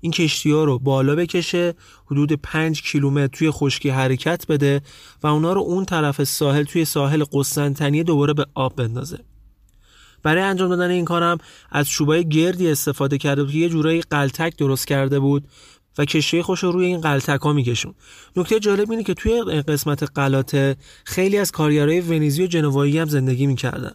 [0.00, 1.74] این کشتی ها رو بالا بکشه
[2.06, 4.80] حدود 5 کیلومتر توی خشکی حرکت بده
[5.22, 9.18] و اونا رو اون طرف ساحل توی ساحل قسطنطنیه دوباره به آب بندازه.
[10.22, 11.38] برای انجام دادن این کارم
[11.70, 15.48] از چوبای گردی استفاده کرده بود که یه جورایی قلتک درست کرده بود
[15.98, 17.94] و کشتی خوش رو روی این قلتک ها میکشون.
[18.36, 23.46] نکته جالب اینه که توی قسمت قلاته خیلی از کارگرای ونیزی و جنوایی هم زندگی
[23.46, 23.92] می‌کردن.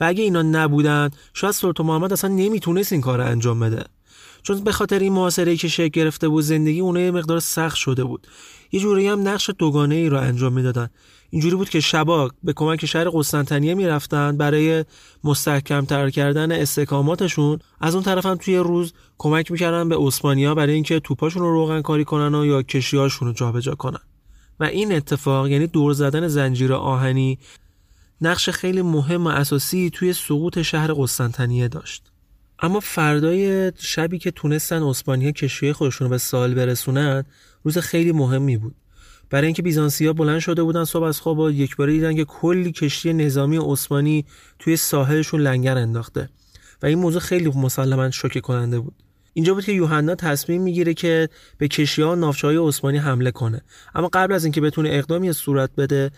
[0.00, 3.84] و اگه اینا نبودن شاید سلطان محمد اصلا نمی‌تونست این کار انجام بده.
[4.42, 8.04] چون به خاطر این محاصره که شکل گرفته بود زندگی اونها یه مقدار سخت شده
[8.04, 8.26] بود.
[8.72, 10.90] یه جوری هم نقش دوگانه ای رو انجام می‌دادن.
[11.30, 14.84] اینجوری بود که شبا به کمک شهر قسطنطنیه می‌رفتن برای
[15.24, 17.58] مستحکم تر کردن استحکاماتشون.
[17.80, 21.82] از اون طرف هم توی روز کمک می‌کردن به اسپانیا برای اینکه توپاشون رو روغن
[21.82, 24.00] کاری کنن و یا کشیهاشون رو جابجا کنن.
[24.60, 27.38] و این اتفاق یعنی دور زدن زنجیر آهنی
[28.20, 32.02] نقش خیلی مهم و اساسی توی سقوط شهر قسطنطنیه داشت.
[32.62, 37.24] اما فردای شبی که تونستن اسپانیا کشتی خودشون رو به سال برسونن
[37.64, 38.74] روز خیلی مهمی بود.
[39.30, 42.72] برای اینکه بیزانسیا بلند شده بودن صبح از خواب و یک باره دیدن که کلی
[42.72, 44.24] کشتی نظامی عثمانی
[44.58, 46.28] توی ساحلشون لنگر انداخته.
[46.82, 48.94] و این موضوع خیلی مسلما شوکه کننده بود.
[49.34, 53.62] اینجا بود که یوحنا تصمیم می‌گیره که به کشی‌ها و ناوچه‌های عثمانی حمله کنه.
[53.94, 56.10] اما قبل از اینکه بتونه اقدامی صورت بده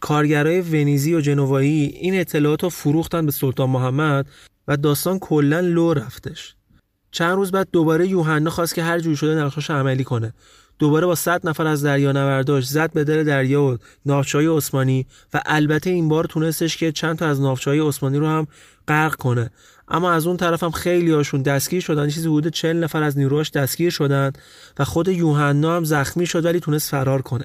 [0.00, 4.26] کارگرای ونیزی و جنوایی این اطلاعات رو فروختن به سلطان محمد
[4.68, 6.54] و داستان کلا لو رفتش.
[7.10, 10.34] چند روز بعد دوباره یوحنا خواست که هر جور شده نقشاش عملی کنه.
[10.82, 15.42] دوباره با 100 نفر از دریا نورداش زد به دل دریا و ناوچه‌های عثمانی و
[15.46, 18.46] البته این بار تونستش که چند تا از ناوچه‌های عثمانی رو هم
[18.88, 19.50] غرق کنه.
[19.88, 22.08] اما از اون طرف هم خیلی هاشون دستگیر شدن.
[22.08, 24.32] چیزی حدود 40 نفر از نیروهاش دستگیر شدن
[24.78, 27.44] و خود یوحنا هم زخمی شد ولی تونست فرار کنه.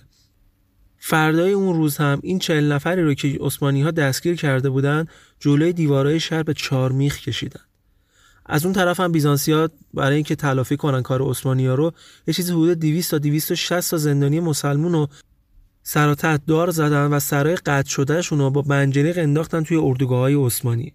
[0.97, 5.05] فردای اون روز هم این 40 نفری رو که عثمانی ها دستگیر کرده بودن
[5.39, 7.66] جلوی دیوارهای شهر به چهار میخ کشیدن.
[8.47, 11.91] از اون طرف هم بیزانسیا برای اینکه تلافی کنن کار عثمانی ها رو
[12.27, 15.07] یه چیزی حدود 200 تا 260 تا زندانی مسلمون رو
[15.83, 20.93] سر دار زدن و سرای قطع شدهشون رو با منجنیق انداختن توی اردوگاه های عثمانی.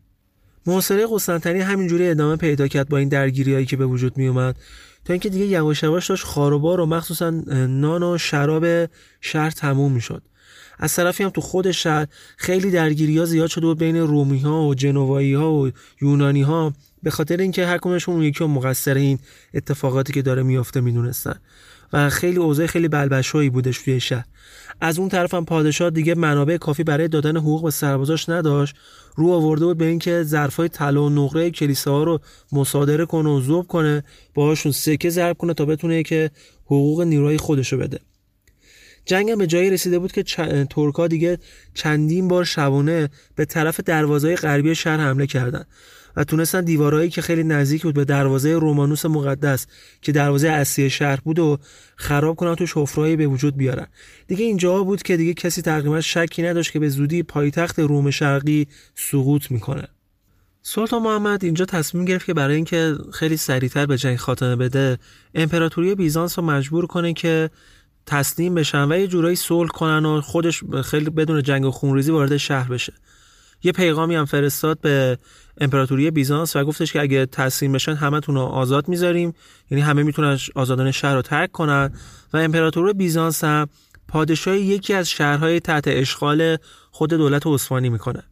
[0.66, 4.56] محاصره قسطنطنیه همینجوری ادامه پیدا کرد با این درگیریایی که به وجود می اومد
[5.04, 7.30] تا اینکه دیگه یواش یواش داشت خاروبار و مخصوصا
[7.66, 10.22] نان و شراب شهر تموم می‌شد.
[10.82, 14.62] از طرفی هم تو خود شهر خیلی درگیری ها زیاد شده بود بین رومی ها
[14.62, 19.18] و جنوایی ها و یونانی ها به خاطر اینکه هر کدومشون اون یکی مقصر این
[19.54, 21.34] اتفاقاتی که داره میافته می‌دونستن.
[21.92, 24.24] و خیلی اوضاع خیلی بلبشویی بودش توی شهر.
[24.80, 28.74] از اون طرف هم پادشاه دیگه منابع کافی برای دادن حقوق به سربازاش نداشت.
[29.16, 32.20] رو آورده بود به اینکه ظرفای طلا و نقره کلیساها رو
[32.52, 36.30] مصادره کنه و ذوب کنه باهاشون سکه ضرب کنه تا بتونه که
[36.66, 38.00] حقوق نیروهای خودشو بده.
[39.04, 40.22] جنگ هم به جایی رسیده بود که
[40.70, 41.38] ترکا دیگه
[41.74, 45.66] چندین بار شبانه به طرف دروازه غربی شهر حمله کردند
[46.16, 49.66] و تونستن دیوارهایی که خیلی نزدیک بود به دروازه رومانوس مقدس
[50.02, 51.58] که دروازه اصلی شهر بود و
[51.96, 53.86] خراب کنن توش حفرهایی به وجود بیارن.
[54.26, 58.66] دیگه اینجا بود که دیگه کسی تقریبا شکی نداشت که به زودی پایتخت روم شرقی
[58.94, 59.88] سقوط می‌کنه.
[60.62, 64.98] سلطان محمد اینجا تصمیم گرفت که برای اینکه خیلی سریعتر به جنگ خاتمه بده
[65.34, 67.50] امپراتوری بیزانس رو مجبور کنه که
[68.06, 72.36] تسلیم بشن و یه جورایی صلح کنن و خودش خیلی بدون جنگ و خونریزی وارد
[72.36, 72.92] شهر بشه.
[73.62, 75.18] یه پیغامی هم فرستاد به
[75.60, 79.34] امپراتوری بیزانس و گفتش که اگه تسلیم بشن همتون رو آزاد می‌ذاریم.
[79.70, 81.92] یعنی همه می‌تونن آزادانه شهر رو ترک کنن.
[82.32, 83.68] و امپراتور بیزانس هم
[84.08, 86.56] پادشاه یکی از شهرهای تحت اشغال
[86.90, 88.22] خود دولت عثمانی می‌کنه.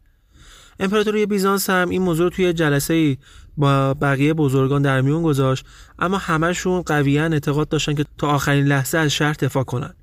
[0.79, 3.17] امپراتوری بیزانس هم این موضوع توی جلسه
[3.57, 5.65] با بقیه بزرگان در میون گذاشت
[5.99, 9.93] اما همشون قویا اعتقاد داشتن که تا آخرین لحظه از شهر دفاع کنن.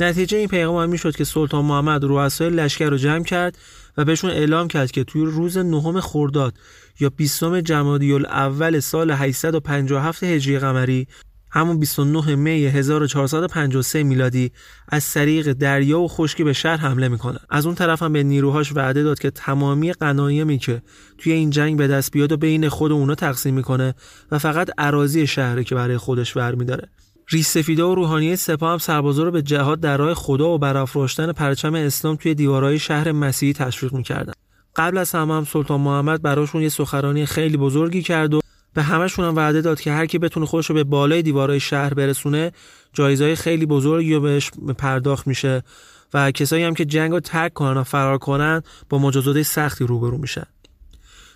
[0.00, 3.58] نتیجه این پیغام هم می‌شد که سلطان محمد رؤسای لشکر رو جمع کرد
[3.96, 6.54] و بهشون اعلام کرد که توی روز نهم خرداد
[7.00, 11.06] یا 20 جمادی الاول سال 857 هجری قمری
[11.50, 14.52] همون 29 می 1453 میلادی
[14.88, 17.38] از طریق دریا و خشکی به شهر حمله می‌کنه.
[17.50, 20.82] از اون طرف هم به نیروهاش وعده داد که تمامی غنایمی که
[21.18, 23.94] توی این جنگ به دست بیاد و بین خود اونا تقسیم می‌کنه
[24.30, 26.88] و فقط اراضی شهره که برای خودش ور میداره.
[27.30, 31.74] ریسفیده و روحانیت سپاه هم سربازا رو به جهاد در راه خدا و برافراشتن پرچم
[31.74, 34.32] اسلام توی دیوارهای شهر مسیحی تشویق می‌کردن.
[34.76, 38.40] قبل از همه هم سلطان محمد براشون یه سخرانی خیلی بزرگی کرد و
[38.76, 41.94] به همشون هم وعده داد که هر کی بتونه خودش رو به بالای دیوارهای شهر
[41.94, 42.52] برسونه
[42.92, 45.62] جایزهای خیلی بزرگی رو بهش پرداخت میشه
[46.14, 50.18] و کسایی هم که جنگ رو ترک کنن و فرار کنن با مجازات سختی روبرو
[50.18, 50.46] میشن.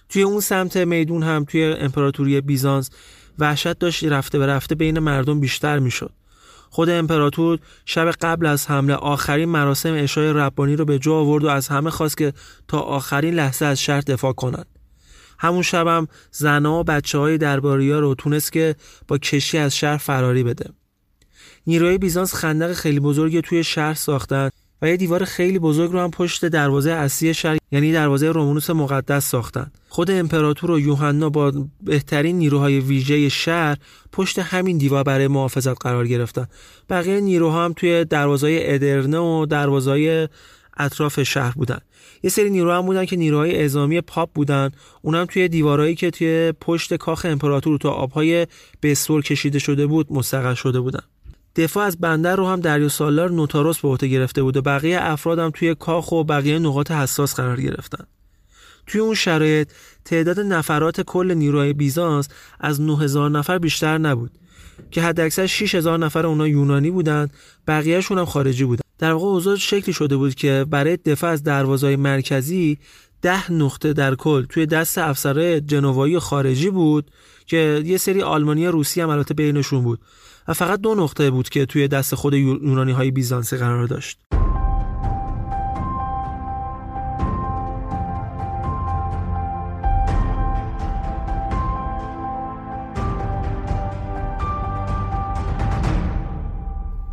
[0.08, 2.90] توی اون سمت میدون هم توی امپراتوری بیزانس
[3.38, 6.12] وحشت داشت رفته به رفته بین مردم بیشتر می‌شد.
[6.70, 11.48] خود امپراتور شب قبل از حمله آخرین مراسم اشای ربانی رو به جا آورد و
[11.48, 12.32] از همه خواست که
[12.68, 14.79] تا آخرین لحظه از شهر دفاع کنند.
[15.40, 18.74] همون شبم زنها و بچه های درباری ها رو تونست که
[19.08, 20.70] با کشی از شهر فراری بده.
[21.66, 24.50] نیروی بیزانس خندق خیلی بزرگی توی شهر ساختن
[24.82, 29.28] و یه دیوار خیلی بزرگ رو هم پشت دروازه اصلی شهر یعنی دروازه رومانوس مقدس
[29.28, 29.70] ساختن.
[29.88, 33.76] خود امپراتور و یوحنا با بهترین نیروهای ویژه شهر
[34.12, 36.46] پشت همین دیوار برای محافظت قرار گرفتن.
[36.90, 40.28] بقیه نیروها هم توی دروازه ادرنه و دروازه
[40.80, 41.78] اطراف شهر بودن.
[42.22, 44.70] یه سری نیرو هم بودن که نیروهای اعزامی پاپ بودن.
[45.02, 48.46] اونم توی دیوارهایی که توی پشت کاخ امپراتور تا آبهای
[48.82, 51.02] بسور کشیده شده بود مستقر شده بودن.
[51.56, 55.38] دفاع از بندر رو هم دریا سالار نوتاروس به عهده گرفته بود و بقیه افراد
[55.38, 58.04] هم توی کاخ و بقیه نقاط حساس قرار گرفتن.
[58.86, 59.70] توی اون شرایط
[60.04, 62.28] تعداد نفرات کل نیروهای بیزانس
[62.60, 64.30] از 9000 نفر بیشتر نبود
[64.90, 67.32] که حداکثر 6000 نفر اونا یونانی بودند
[67.66, 68.89] بقیهشون هم خارجی بودن.
[69.00, 72.78] در واقع اوضاع شکلی شده بود که برای دفاع از دروازهای مرکزی
[73.22, 77.10] ده نقطه در کل توی دست افسرهای جنوایی خارجی بود
[77.46, 80.00] که یه سری آلمانی روسی هم البته بینشون بود.
[80.48, 84.18] و فقط دو نقطه بود که توی دست خود یونانی های بیزانسی قرار داشت.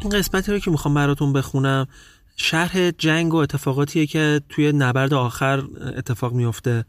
[0.08, 1.88] این قسمتی رو که می‌خوام براتون بخونم
[2.36, 5.64] شرح جنگ و اتفاقاتیه که توی نبرد آخر
[5.98, 6.86] اتفاق میفته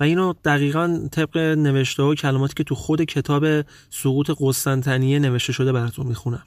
[0.00, 3.44] و اینو دقیقا طبق نوشته و کلماتی که تو خود کتاب
[3.90, 6.42] سقوط قسطنطنیه نوشته شده براتون می‌خونم.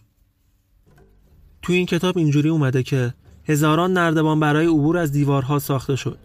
[1.62, 3.14] تو این کتاب اینجوری اومده که
[3.48, 6.18] هزاران نردبان برای عبور از دیوارها ساخته شد.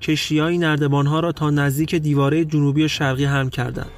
[0.00, 3.90] کشتیهای نردبانها را تا نزدیک دیواره جنوبی و شرقی هم کردند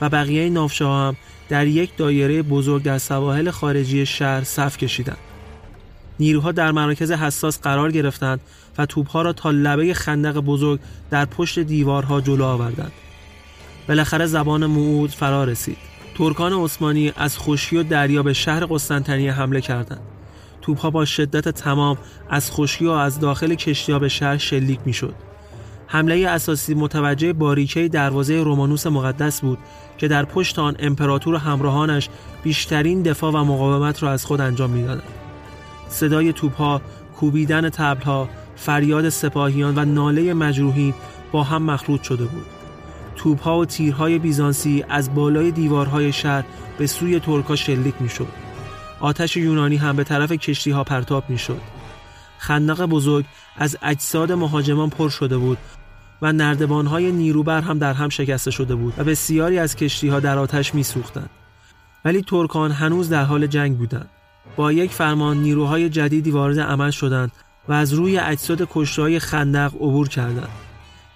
[0.00, 1.16] و بقیه نافشه هم
[1.48, 5.18] در یک دایره بزرگ در سواحل خارجی شهر صف کشیدند.
[6.20, 8.40] نیروها در مراکز حساس قرار گرفتند
[8.78, 10.80] و توپها را تا لبه خندق بزرگ
[11.10, 12.92] در پشت دیوارها جلو آوردند.
[13.88, 15.76] بالاخره زبان موعود فرا رسید.
[16.14, 20.00] ترکان عثمانی از خشکی و دریا به شهر قسطنطنیه حمله کردند.
[20.62, 21.98] توپها با شدت تمام
[22.30, 25.14] از خشکی و از داخل کشتیها به شهر شلیک می‌شد.
[25.90, 29.58] حمله اساسی متوجه باریکه دروازه رومانوس مقدس بود
[29.98, 32.08] که در پشت آن امپراتور و همراهانش
[32.42, 35.02] بیشترین دفاع و مقاومت را از خود انجام می‌دادند
[35.88, 36.80] صدای توپها
[37.16, 40.94] کوبیدن تبلها فریاد سپاهیان و ناله مجروحین
[41.32, 42.46] با هم مخلوط شده بود.
[43.16, 46.44] توپها و تیرهای بیزانسی از بالای دیوارهای شهر
[46.78, 48.28] به سوی ترکا شلیک می‌شد.
[49.00, 51.60] آتش یونانی هم به طرف کشتی ها پرتاب می‌شد.
[52.38, 53.24] خندق بزرگ
[53.56, 55.58] از اجساد مهاجمان پر شده بود
[56.22, 60.20] و نردبان های نیروبر هم در هم شکسته شده بود و بسیاری از کشتی ها
[60.20, 61.30] در آتش می سوختند.
[62.04, 64.08] ولی ترکان هنوز در حال جنگ بودند.
[64.56, 67.32] با یک فرمان نیروهای جدیدی وارد عمل شدند
[67.68, 70.48] و از روی اجساد کشتهای خندق عبور کردند.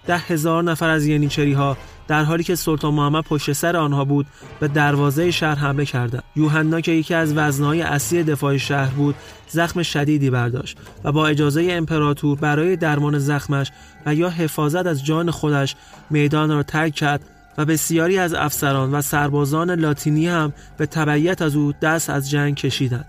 [0.06, 1.76] ده هزار نفر از ینیچری ها
[2.08, 4.26] در حالی که سلطان محمد پشت سر آنها بود
[4.60, 6.22] به دروازه شهر حمله کردند.
[6.36, 9.14] یوحنا که یکی از وزنهای اصلی دفاع شهر بود
[9.48, 13.70] زخم شدیدی برداشت و با اجازه امپراتور برای درمان زخمش
[14.06, 15.76] و یا حفاظت از جان خودش
[16.10, 17.20] میدان را ترک کرد
[17.58, 22.54] و بسیاری از افسران و سربازان لاتینی هم به تبعیت از او دست از جنگ
[22.54, 23.06] کشیدند.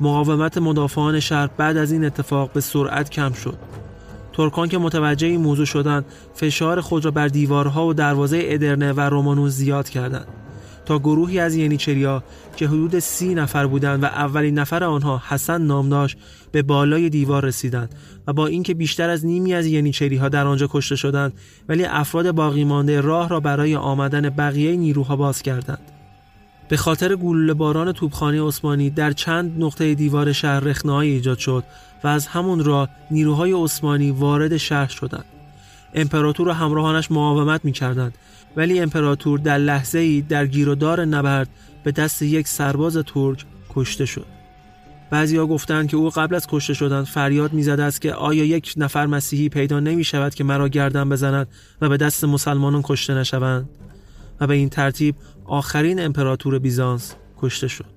[0.00, 3.58] مقاومت مدافعان شهر بعد از این اتفاق به سرعت کم شد.
[4.36, 9.00] ترکان که متوجه این موضوع شدند فشار خود را بر دیوارها و دروازه ادرنه و
[9.00, 10.26] رومانوس زیاد کردند.
[10.86, 12.22] تا گروهی از ینیچریا
[12.56, 16.18] که حدود سی نفر بودند و اولین نفر آنها حسن نام داشت
[16.52, 17.94] به بالای دیوار رسیدند
[18.26, 21.32] و با اینکه بیشتر از نیمی از ینیچری ها در آنجا کشته شدند
[21.68, 25.95] ولی افراد باقی مانده راه را برای آمدن بقیه نیروها باز کردند.
[26.68, 31.64] به خاطر گلوله باران توپخانه عثمانی در چند نقطه دیوار شهر رخنه‌ای ایجاد شد
[32.04, 35.24] و از همون را نیروهای عثمانی وارد شهر شدند.
[35.94, 38.14] امپراتور و همراهانش مقاومت می‌کردند
[38.56, 41.48] ولی امپراتور در لحظه ای در گیرودار نبرد
[41.84, 44.26] به دست یک سرباز ترک کشته شد.
[45.10, 49.06] بعضیا گفتند که او قبل از کشته شدن فریاد می‌زده است که آیا یک نفر
[49.06, 51.48] مسیحی پیدا نمی شود که مرا گردن بزند
[51.80, 53.68] و به دست مسلمانان کشته نشوند
[54.40, 55.14] و به این ترتیب
[55.46, 57.96] آخرین امپراتور بیزانس کشته شد.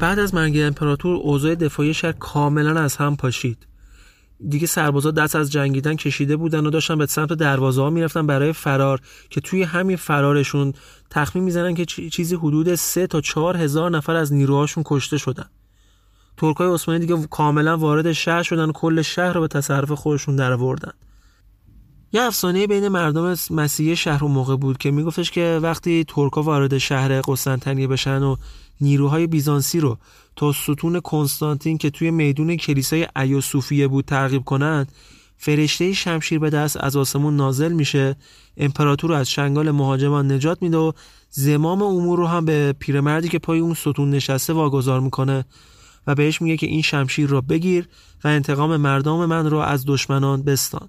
[0.00, 3.66] بعد از مرگ امپراتور اوضاع دفاعی شهر کاملا از هم پاشید
[4.48, 8.52] دیگه سربازا دست از جنگیدن کشیده بودن و داشتن به سمت دروازه ها می‌رفتن برای
[8.52, 10.72] فرار که توی همین فرارشون
[11.10, 15.46] تخمین می‌زنن که چیزی حدود سه تا چهار هزار نفر از نیروهاشون کشته شدن.
[16.36, 20.52] ترکای عثمانی دیگه کاملا وارد شهر شدن و کل شهر رو به تصرف خودشون در
[20.52, 20.92] آوردن
[22.14, 26.78] یه افسانه بین مردم مسیحی شهر و موقع بود که میگفتش که وقتی ترکا وارد
[26.78, 28.36] شهر قسطنطنیه بشن و
[28.80, 29.98] نیروهای بیزانسی رو
[30.36, 34.92] تا ستون کنستانتین که توی میدون کلیسای ایوسوفیه بود ترغیب کنند
[35.36, 38.16] فرشته شمشیر به دست از آسمون نازل میشه
[38.56, 40.92] امپراتور رو از شنگال مهاجمان نجات میده و
[41.30, 45.44] زمام امور رو هم به پیرمردی که پای اون ستون نشسته واگذار می‌کنه
[46.06, 47.88] و بهش میگه که این شمشیر را بگیر
[48.24, 50.88] و انتقام مردم من رو از دشمنان بستان.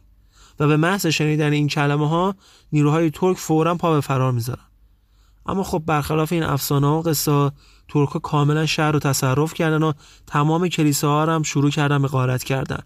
[0.59, 2.35] و به محض شنیدن این کلمه ها
[2.71, 4.65] نیروهای ترک فورا پا به فرار می‌ذارن.
[5.45, 7.51] اما خب برخلاف این افسانه و قصه
[7.89, 9.93] ترکا کاملا شهر رو تصرف کردن و
[10.27, 12.79] تمام کلیساها هم شروع کردن به غارت کردن.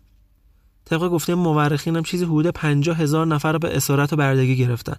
[0.85, 4.95] طبق گفته مورخین هم چیزی حدود 50 هزار نفر رو به اسارت و بردگی گرفتن.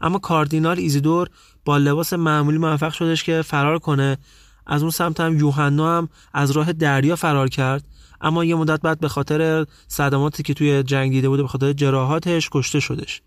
[0.00, 1.28] اما کاردینال ایزیدور
[1.64, 4.18] با لباس معمولی موفق شدش که فرار کنه.
[4.66, 7.84] از اون سمت هم یوحنا هم از راه دریا فرار کرد.
[8.20, 12.48] اما یه مدت بعد به خاطر صدماتی که توی جنگ دیده بوده به خاطر جراحاتش
[12.52, 13.22] کشته شدش.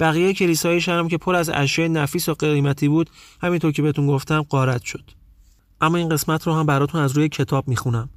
[0.00, 3.10] بقیه کلیسای شهرم که پر از اشیاء نفیس و قیمتی بود
[3.42, 5.04] همینطور که بهتون گفتم قارت شد.
[5.80, 8.08] اما این قسمت رو هم براتون از روی کتاب می‌خونم.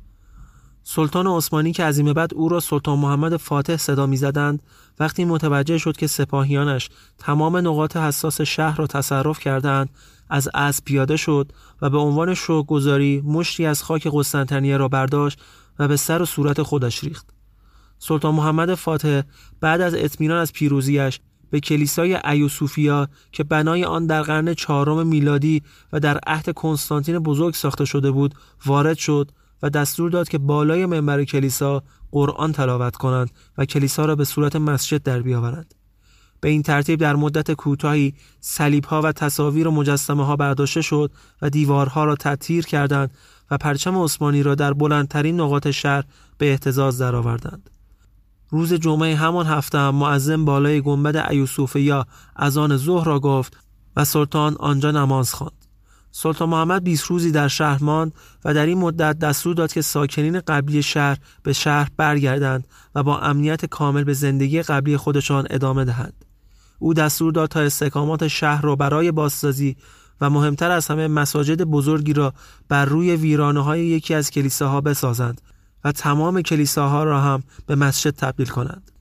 [0.83, 4.63] سلطان عثمانی که از این بعد او را سلطان محمد فاتح صدا می‌زدند
[4.99, 9.89] وقتی متوجه شد که سپاهیانش تمام نقاط حساس شهر را تصرف کردند
[10.29, 11.51] از اسب پیاده شد
[11.81, 12.35] و به عنوان
[12.67, 15.39] گذاری مشتی از خاک قسطنطنیه را برداشت
[15.79, 17.27] و به سر و صورت خودش ریخت
[17.99, 19.21] سلطان محمد فاتح
[19.61, 21.19] بعد از اطمینان از پیروزیش
[21.49, 25.63] به کلیسای ایوسوفیا که بنای آن در قرن چهارم میلادی
[25.93, 29.31] و در عهد کنستانتین بزرگ ساخته شده بود وارد شد
[29.63, 34.55] و دستور داد که بالای منبر کلیسا قرآن تلاوت کنند و کلیسا را به صورت
[34.55, 35.73] مسجد در بیاورند.
[36.41, 38.13] به این ترتیب در مدت کوتاهی
[38.87, 41.11] ها و تصاویر و مجسمه ها برداشته شد
[41.41, 43.11] و دیوارها را تطهیر کردند
[43.57, 46.03] پرچم عثمانی را در بلندترین نقاط شهر
[46.37, 47.69] به احتزاز درآوردند.
[48.49, 53.57] روز جمعه همان هفته هم معظم بالای گنبد ایوسوفیا از آن ظهر را گفت
[53.95, 55.65] و سلطان آنجا نماز خواند.
[56.11, 58.13] سلطان محمد 20 روزی در شهر ماند
[58.45, 63.19] و در این مدت دستور داد که ساکنین قبلی شهر به شهر برگردند و با
[63.19, 66.25] امنیت کامل به زندگی قبلی خودشان ادامه دهند.
[66.79, 69.75] او دستور داد تا استحکامات شهر را برای بازسازی
[70.21, 72.33] و مهمتر از همه مساجد بزرگی را
[72.69, 75.41] بر روی ویرانه های یکی از کلیساها بسازند
[75.83, 78.91] و تمام کلیساها را هم به مسجد تبدیل کنند.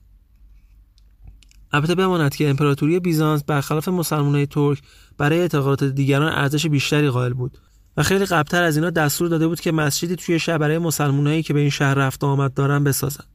[1.73, 4.81] البته بماند که امپراتوری بیزانس برخلاف مسلمانان ترک
[5.17, 7.57] برای اعتقادات دیگران ارزش بیشتری قائل بود
[7.97, 11.53] و خیلی قبلتر از اینا دستور داده بود که مسجدی توی شهر برای مسلمانایی که
[11.53, 13.27] به این شهر رفت آمد دارن بسازند.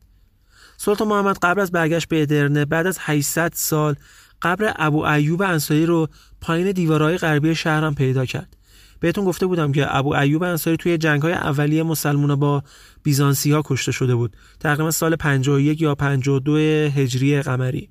[0.76, 3.95] سلطان محمد قبل از برگشت به ادرنه بعد از 800 سال
[4.43, 6.09] قبر ابو ایوب انصاری رو
[6.41, 8.57] پایین دیوارهای غربی شهرم پیدا کرد.
[9.01, 12.62] بهتون گفته بودم که ابو ایوب انصاری توی جنگ های اولیه مسلمونا با
[13.03, 14.36] بیزانسی ها کشته شده بود.
[14.61, 17.89] تقریبا سال 51 یا 52 هجری قمری.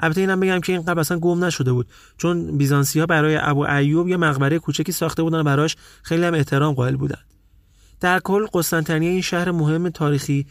[0.00, 3.60] البته اینم بگم که این قبل اصلا گم نشده بود چون بیزانسی ها برای ابو
[3.60, 7.18] ایوب یه مقبره کوچکی ساخته بودن و براش خیلی هم احترام قائل بودن
[8.00, 10.46] در کل قسطنطنیه این شهر مهم تاریخی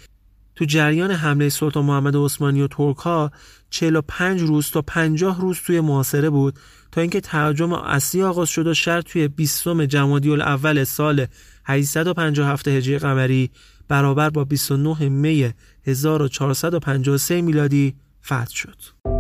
[0.58, 3.32] تو جریان حمله سلطان محمد عثمانی و ترک ها
[3.70, 6.60] 45 روز تا 50 روز توی محاصره بود
[6.92, 11.26] تا اینکه ترجم اصلی آغاز شد و شهر توی 20 جمادی الاول سال
[11.66, 13.50] 857 هجری قمری
[13.88, 15.54] برابر با 29 می
[15.86, 17.96] 1453 میلادی
[18.26, 19.17] فتح شد.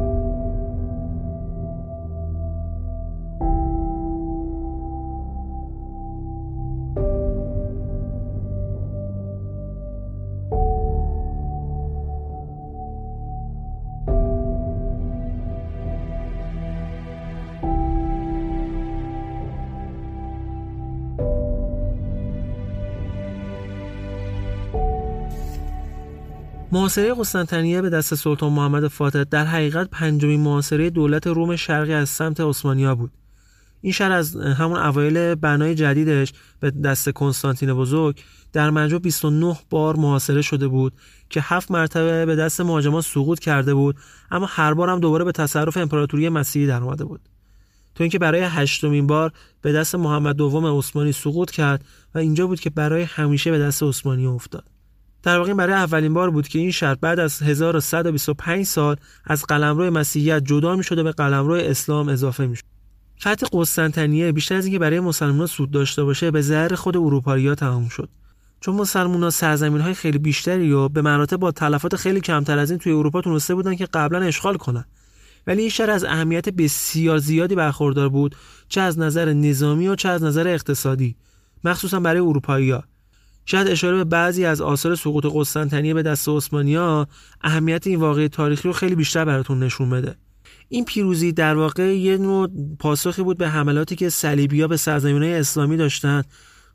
[26.78, 32.10] محاصره قسطنطنیه به دست سلطان محمد فاتح در حقیقت پنجمین محاصره دولت روم شرقی از
[32.10, 33.12] سمت عثمانیا بود.
[33.82, 38.22] این شهر از همون اوایل بنای جدیدش به دست کنستانتین بزرگ
[38.54, 40.94] در مجموع 29 بار محاصره شده بود
[41.30, 43.96] که هفت مرتبه به دست مهاجمان سقوط کرده بود
[44.32, 47.22] اما هر بار هم دوباره به تصرف امپراتوری مسیحی در اومده بود.
[47.96, 52.60] تو اینکه برای هشتمین بار به دست محمد دوم عثمانی سقوط کرد و اینجا بود
[52.60, 54.77] که برای همیشه به دست عثمانی افتاد.
[55.28, 59.92] در واقع برای اولین بار بود که این شهر بعد از 1125 سال از قلمرو
[59.92, 62.64] مسیحیت جدا می شده به قلمرو اسلام اضافه می شد.
[63.20, 67.56] فتح قسطنطنیه بیشتر از اینکه برای مسلمان سود داشته باشه به ضرر خود اروپایی ها
[67.56, 68.10] تمام شد.
[68.60, 72.72] چون مسلمان ها سرزمین های خیلی بیشتری و به مراتب با تلفات خیلی کمتر از
[72.72, 74.86] این توی اروپا تونسته بودن که قبلا اشغال کنن.
[75.48, 78.36] ولی این شهر از اهمیت بسیار زیادی برخوردار بود
[78.70, 81.16] چه از نظر نظامی و چه از نظر اقتصادی
[81.64, 82.84] مخصوصا برای اروپایی ها
[83.50, 87.08] شاید اشاره به بعضی از آثار سقوط قسطنطنیه به دست عثمانیا
[87.42, 90.16] اهمیت این واقعه تاریخی رو خیلی بیشتر براتون نشون بده.
[90.70, 95.78] این پیروزی در واقع یه نوع پاسخی بود به حملاتی که صلیبی‌ها به سرزمین‌های اسلامی
[95.78, 96.24] داشتن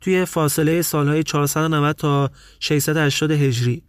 [0.01, 3.83] توی فاصله سالهای 490 تا 680 هجری.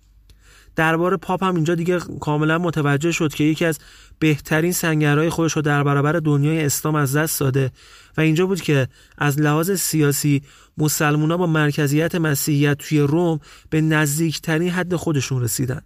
[0.77, 3.79] دربار پاپ هم اینجا دیگه کاملا متوجه شد که یکی از
[4.19, 7.71] بهترین سنگرهای خودش رو در برابر دنیای اسلام از دست داده
[8.17, 10.43] و اینجا بود که از لحاظ سیاسی
[10.79, 15.81] مسلمونا با مرکزیت مسیحیت توی روم به نزدیکترین حد خودشون رسیدن.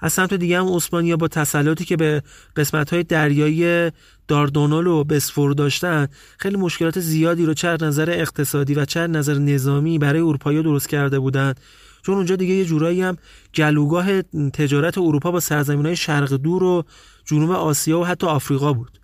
[0.00, 2.22] از سمت دیگه هم اسپانیا با تسلطی که به
[2.56, 3.90] قسمت های دریایی
[4.28, 6.08] داردونال و بسفور داشتن
[6.38, 11.18] خیلی مشکلات زیادی رو چه نظر اقتصادی و چه نظر نظامی برای اروپایی درست کرده
[11.18, 11.60] بودند
[12.06, 13.16] چون اونجا دیگه یه جورایی هم
[13.54, 16.84] گلوگاه تجارت اروپا با سرزمین های شرق دور و
[17.24, 19.00] جنوب آسیا و حتی آفریقا بود.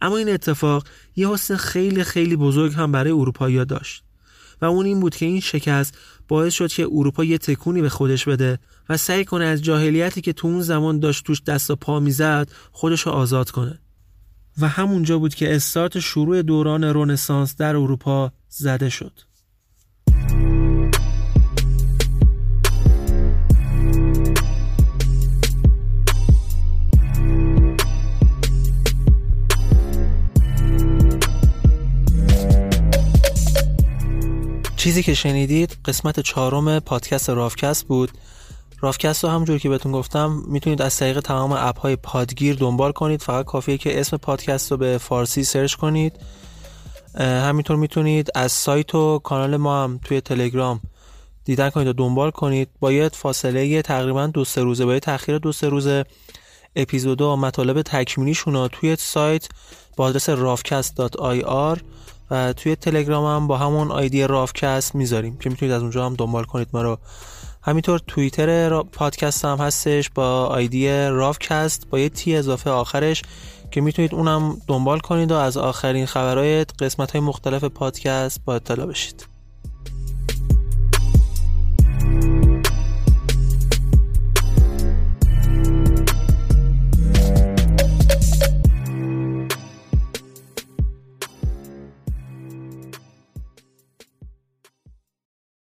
[0.00, 4.04] اما این اتفاق یه حسن خیلی خیلی بزرگ هم برای اروپایی داشت.
[4.62, 8.28] و اون این بود که این شکست باعث شد که اروپا یه تکونی به خودش
[8.28, 8.58] بده
[8.88, 12.50] و سعی کنه از جاهلیتی که تو اون زمان داشت توش دست و پا می‌زد
[12.72, 13.78] خودش رو آزاد کنه.
[14.60, 19.12] و همونجا بود که استارت شروع دوران رونسانس در اروپا زده شد.
[34.86, 38.10] چیزی که شنیدید قسمت چهارم پادکست رافکست بود.
[38.80, 43.22] رافکست رو همونجور که بهتون گفتم می‌تونید از طریق تمام app های پادگیر دنبال کنید.
[43.22, 46.12] فقط کافیه که اسم پادکست رو به فارسی سرچ کنید.
[47.18, 50.80] همینطور می‌تونید از سایت و کانال ما هم توی تلگرام
[51.44, 52.68] دیدن کنید و دنبال کنید.
[52.80, 56.04] باید فاصله تقریبا دو سه روزه باید تاخیر دو سه روزه
[56.76, 59.48] اپیزود و مطالب تکمیلیشون توی سایت
[59.96, 61.80] با آدرس rafcast.ir
[62.30, 66.44] و توی تلگرام هم با همون آیدی رافکست می‌ذاریم که می‌تونید از اونجا هم دنبال
[66.44, 66.98] کنید ما رو.
[67.62, 73.22] همینطور توییتر پادکست هم هستش با آیدی رافکست با یه تی اضافه آخرش
[73.70, 78.86] که می‌تونید اونم دنبال کنید و از آخرین خبرهای قسمت های مختلف پادکست با اطلاع
[78.86, 79.35] بشید.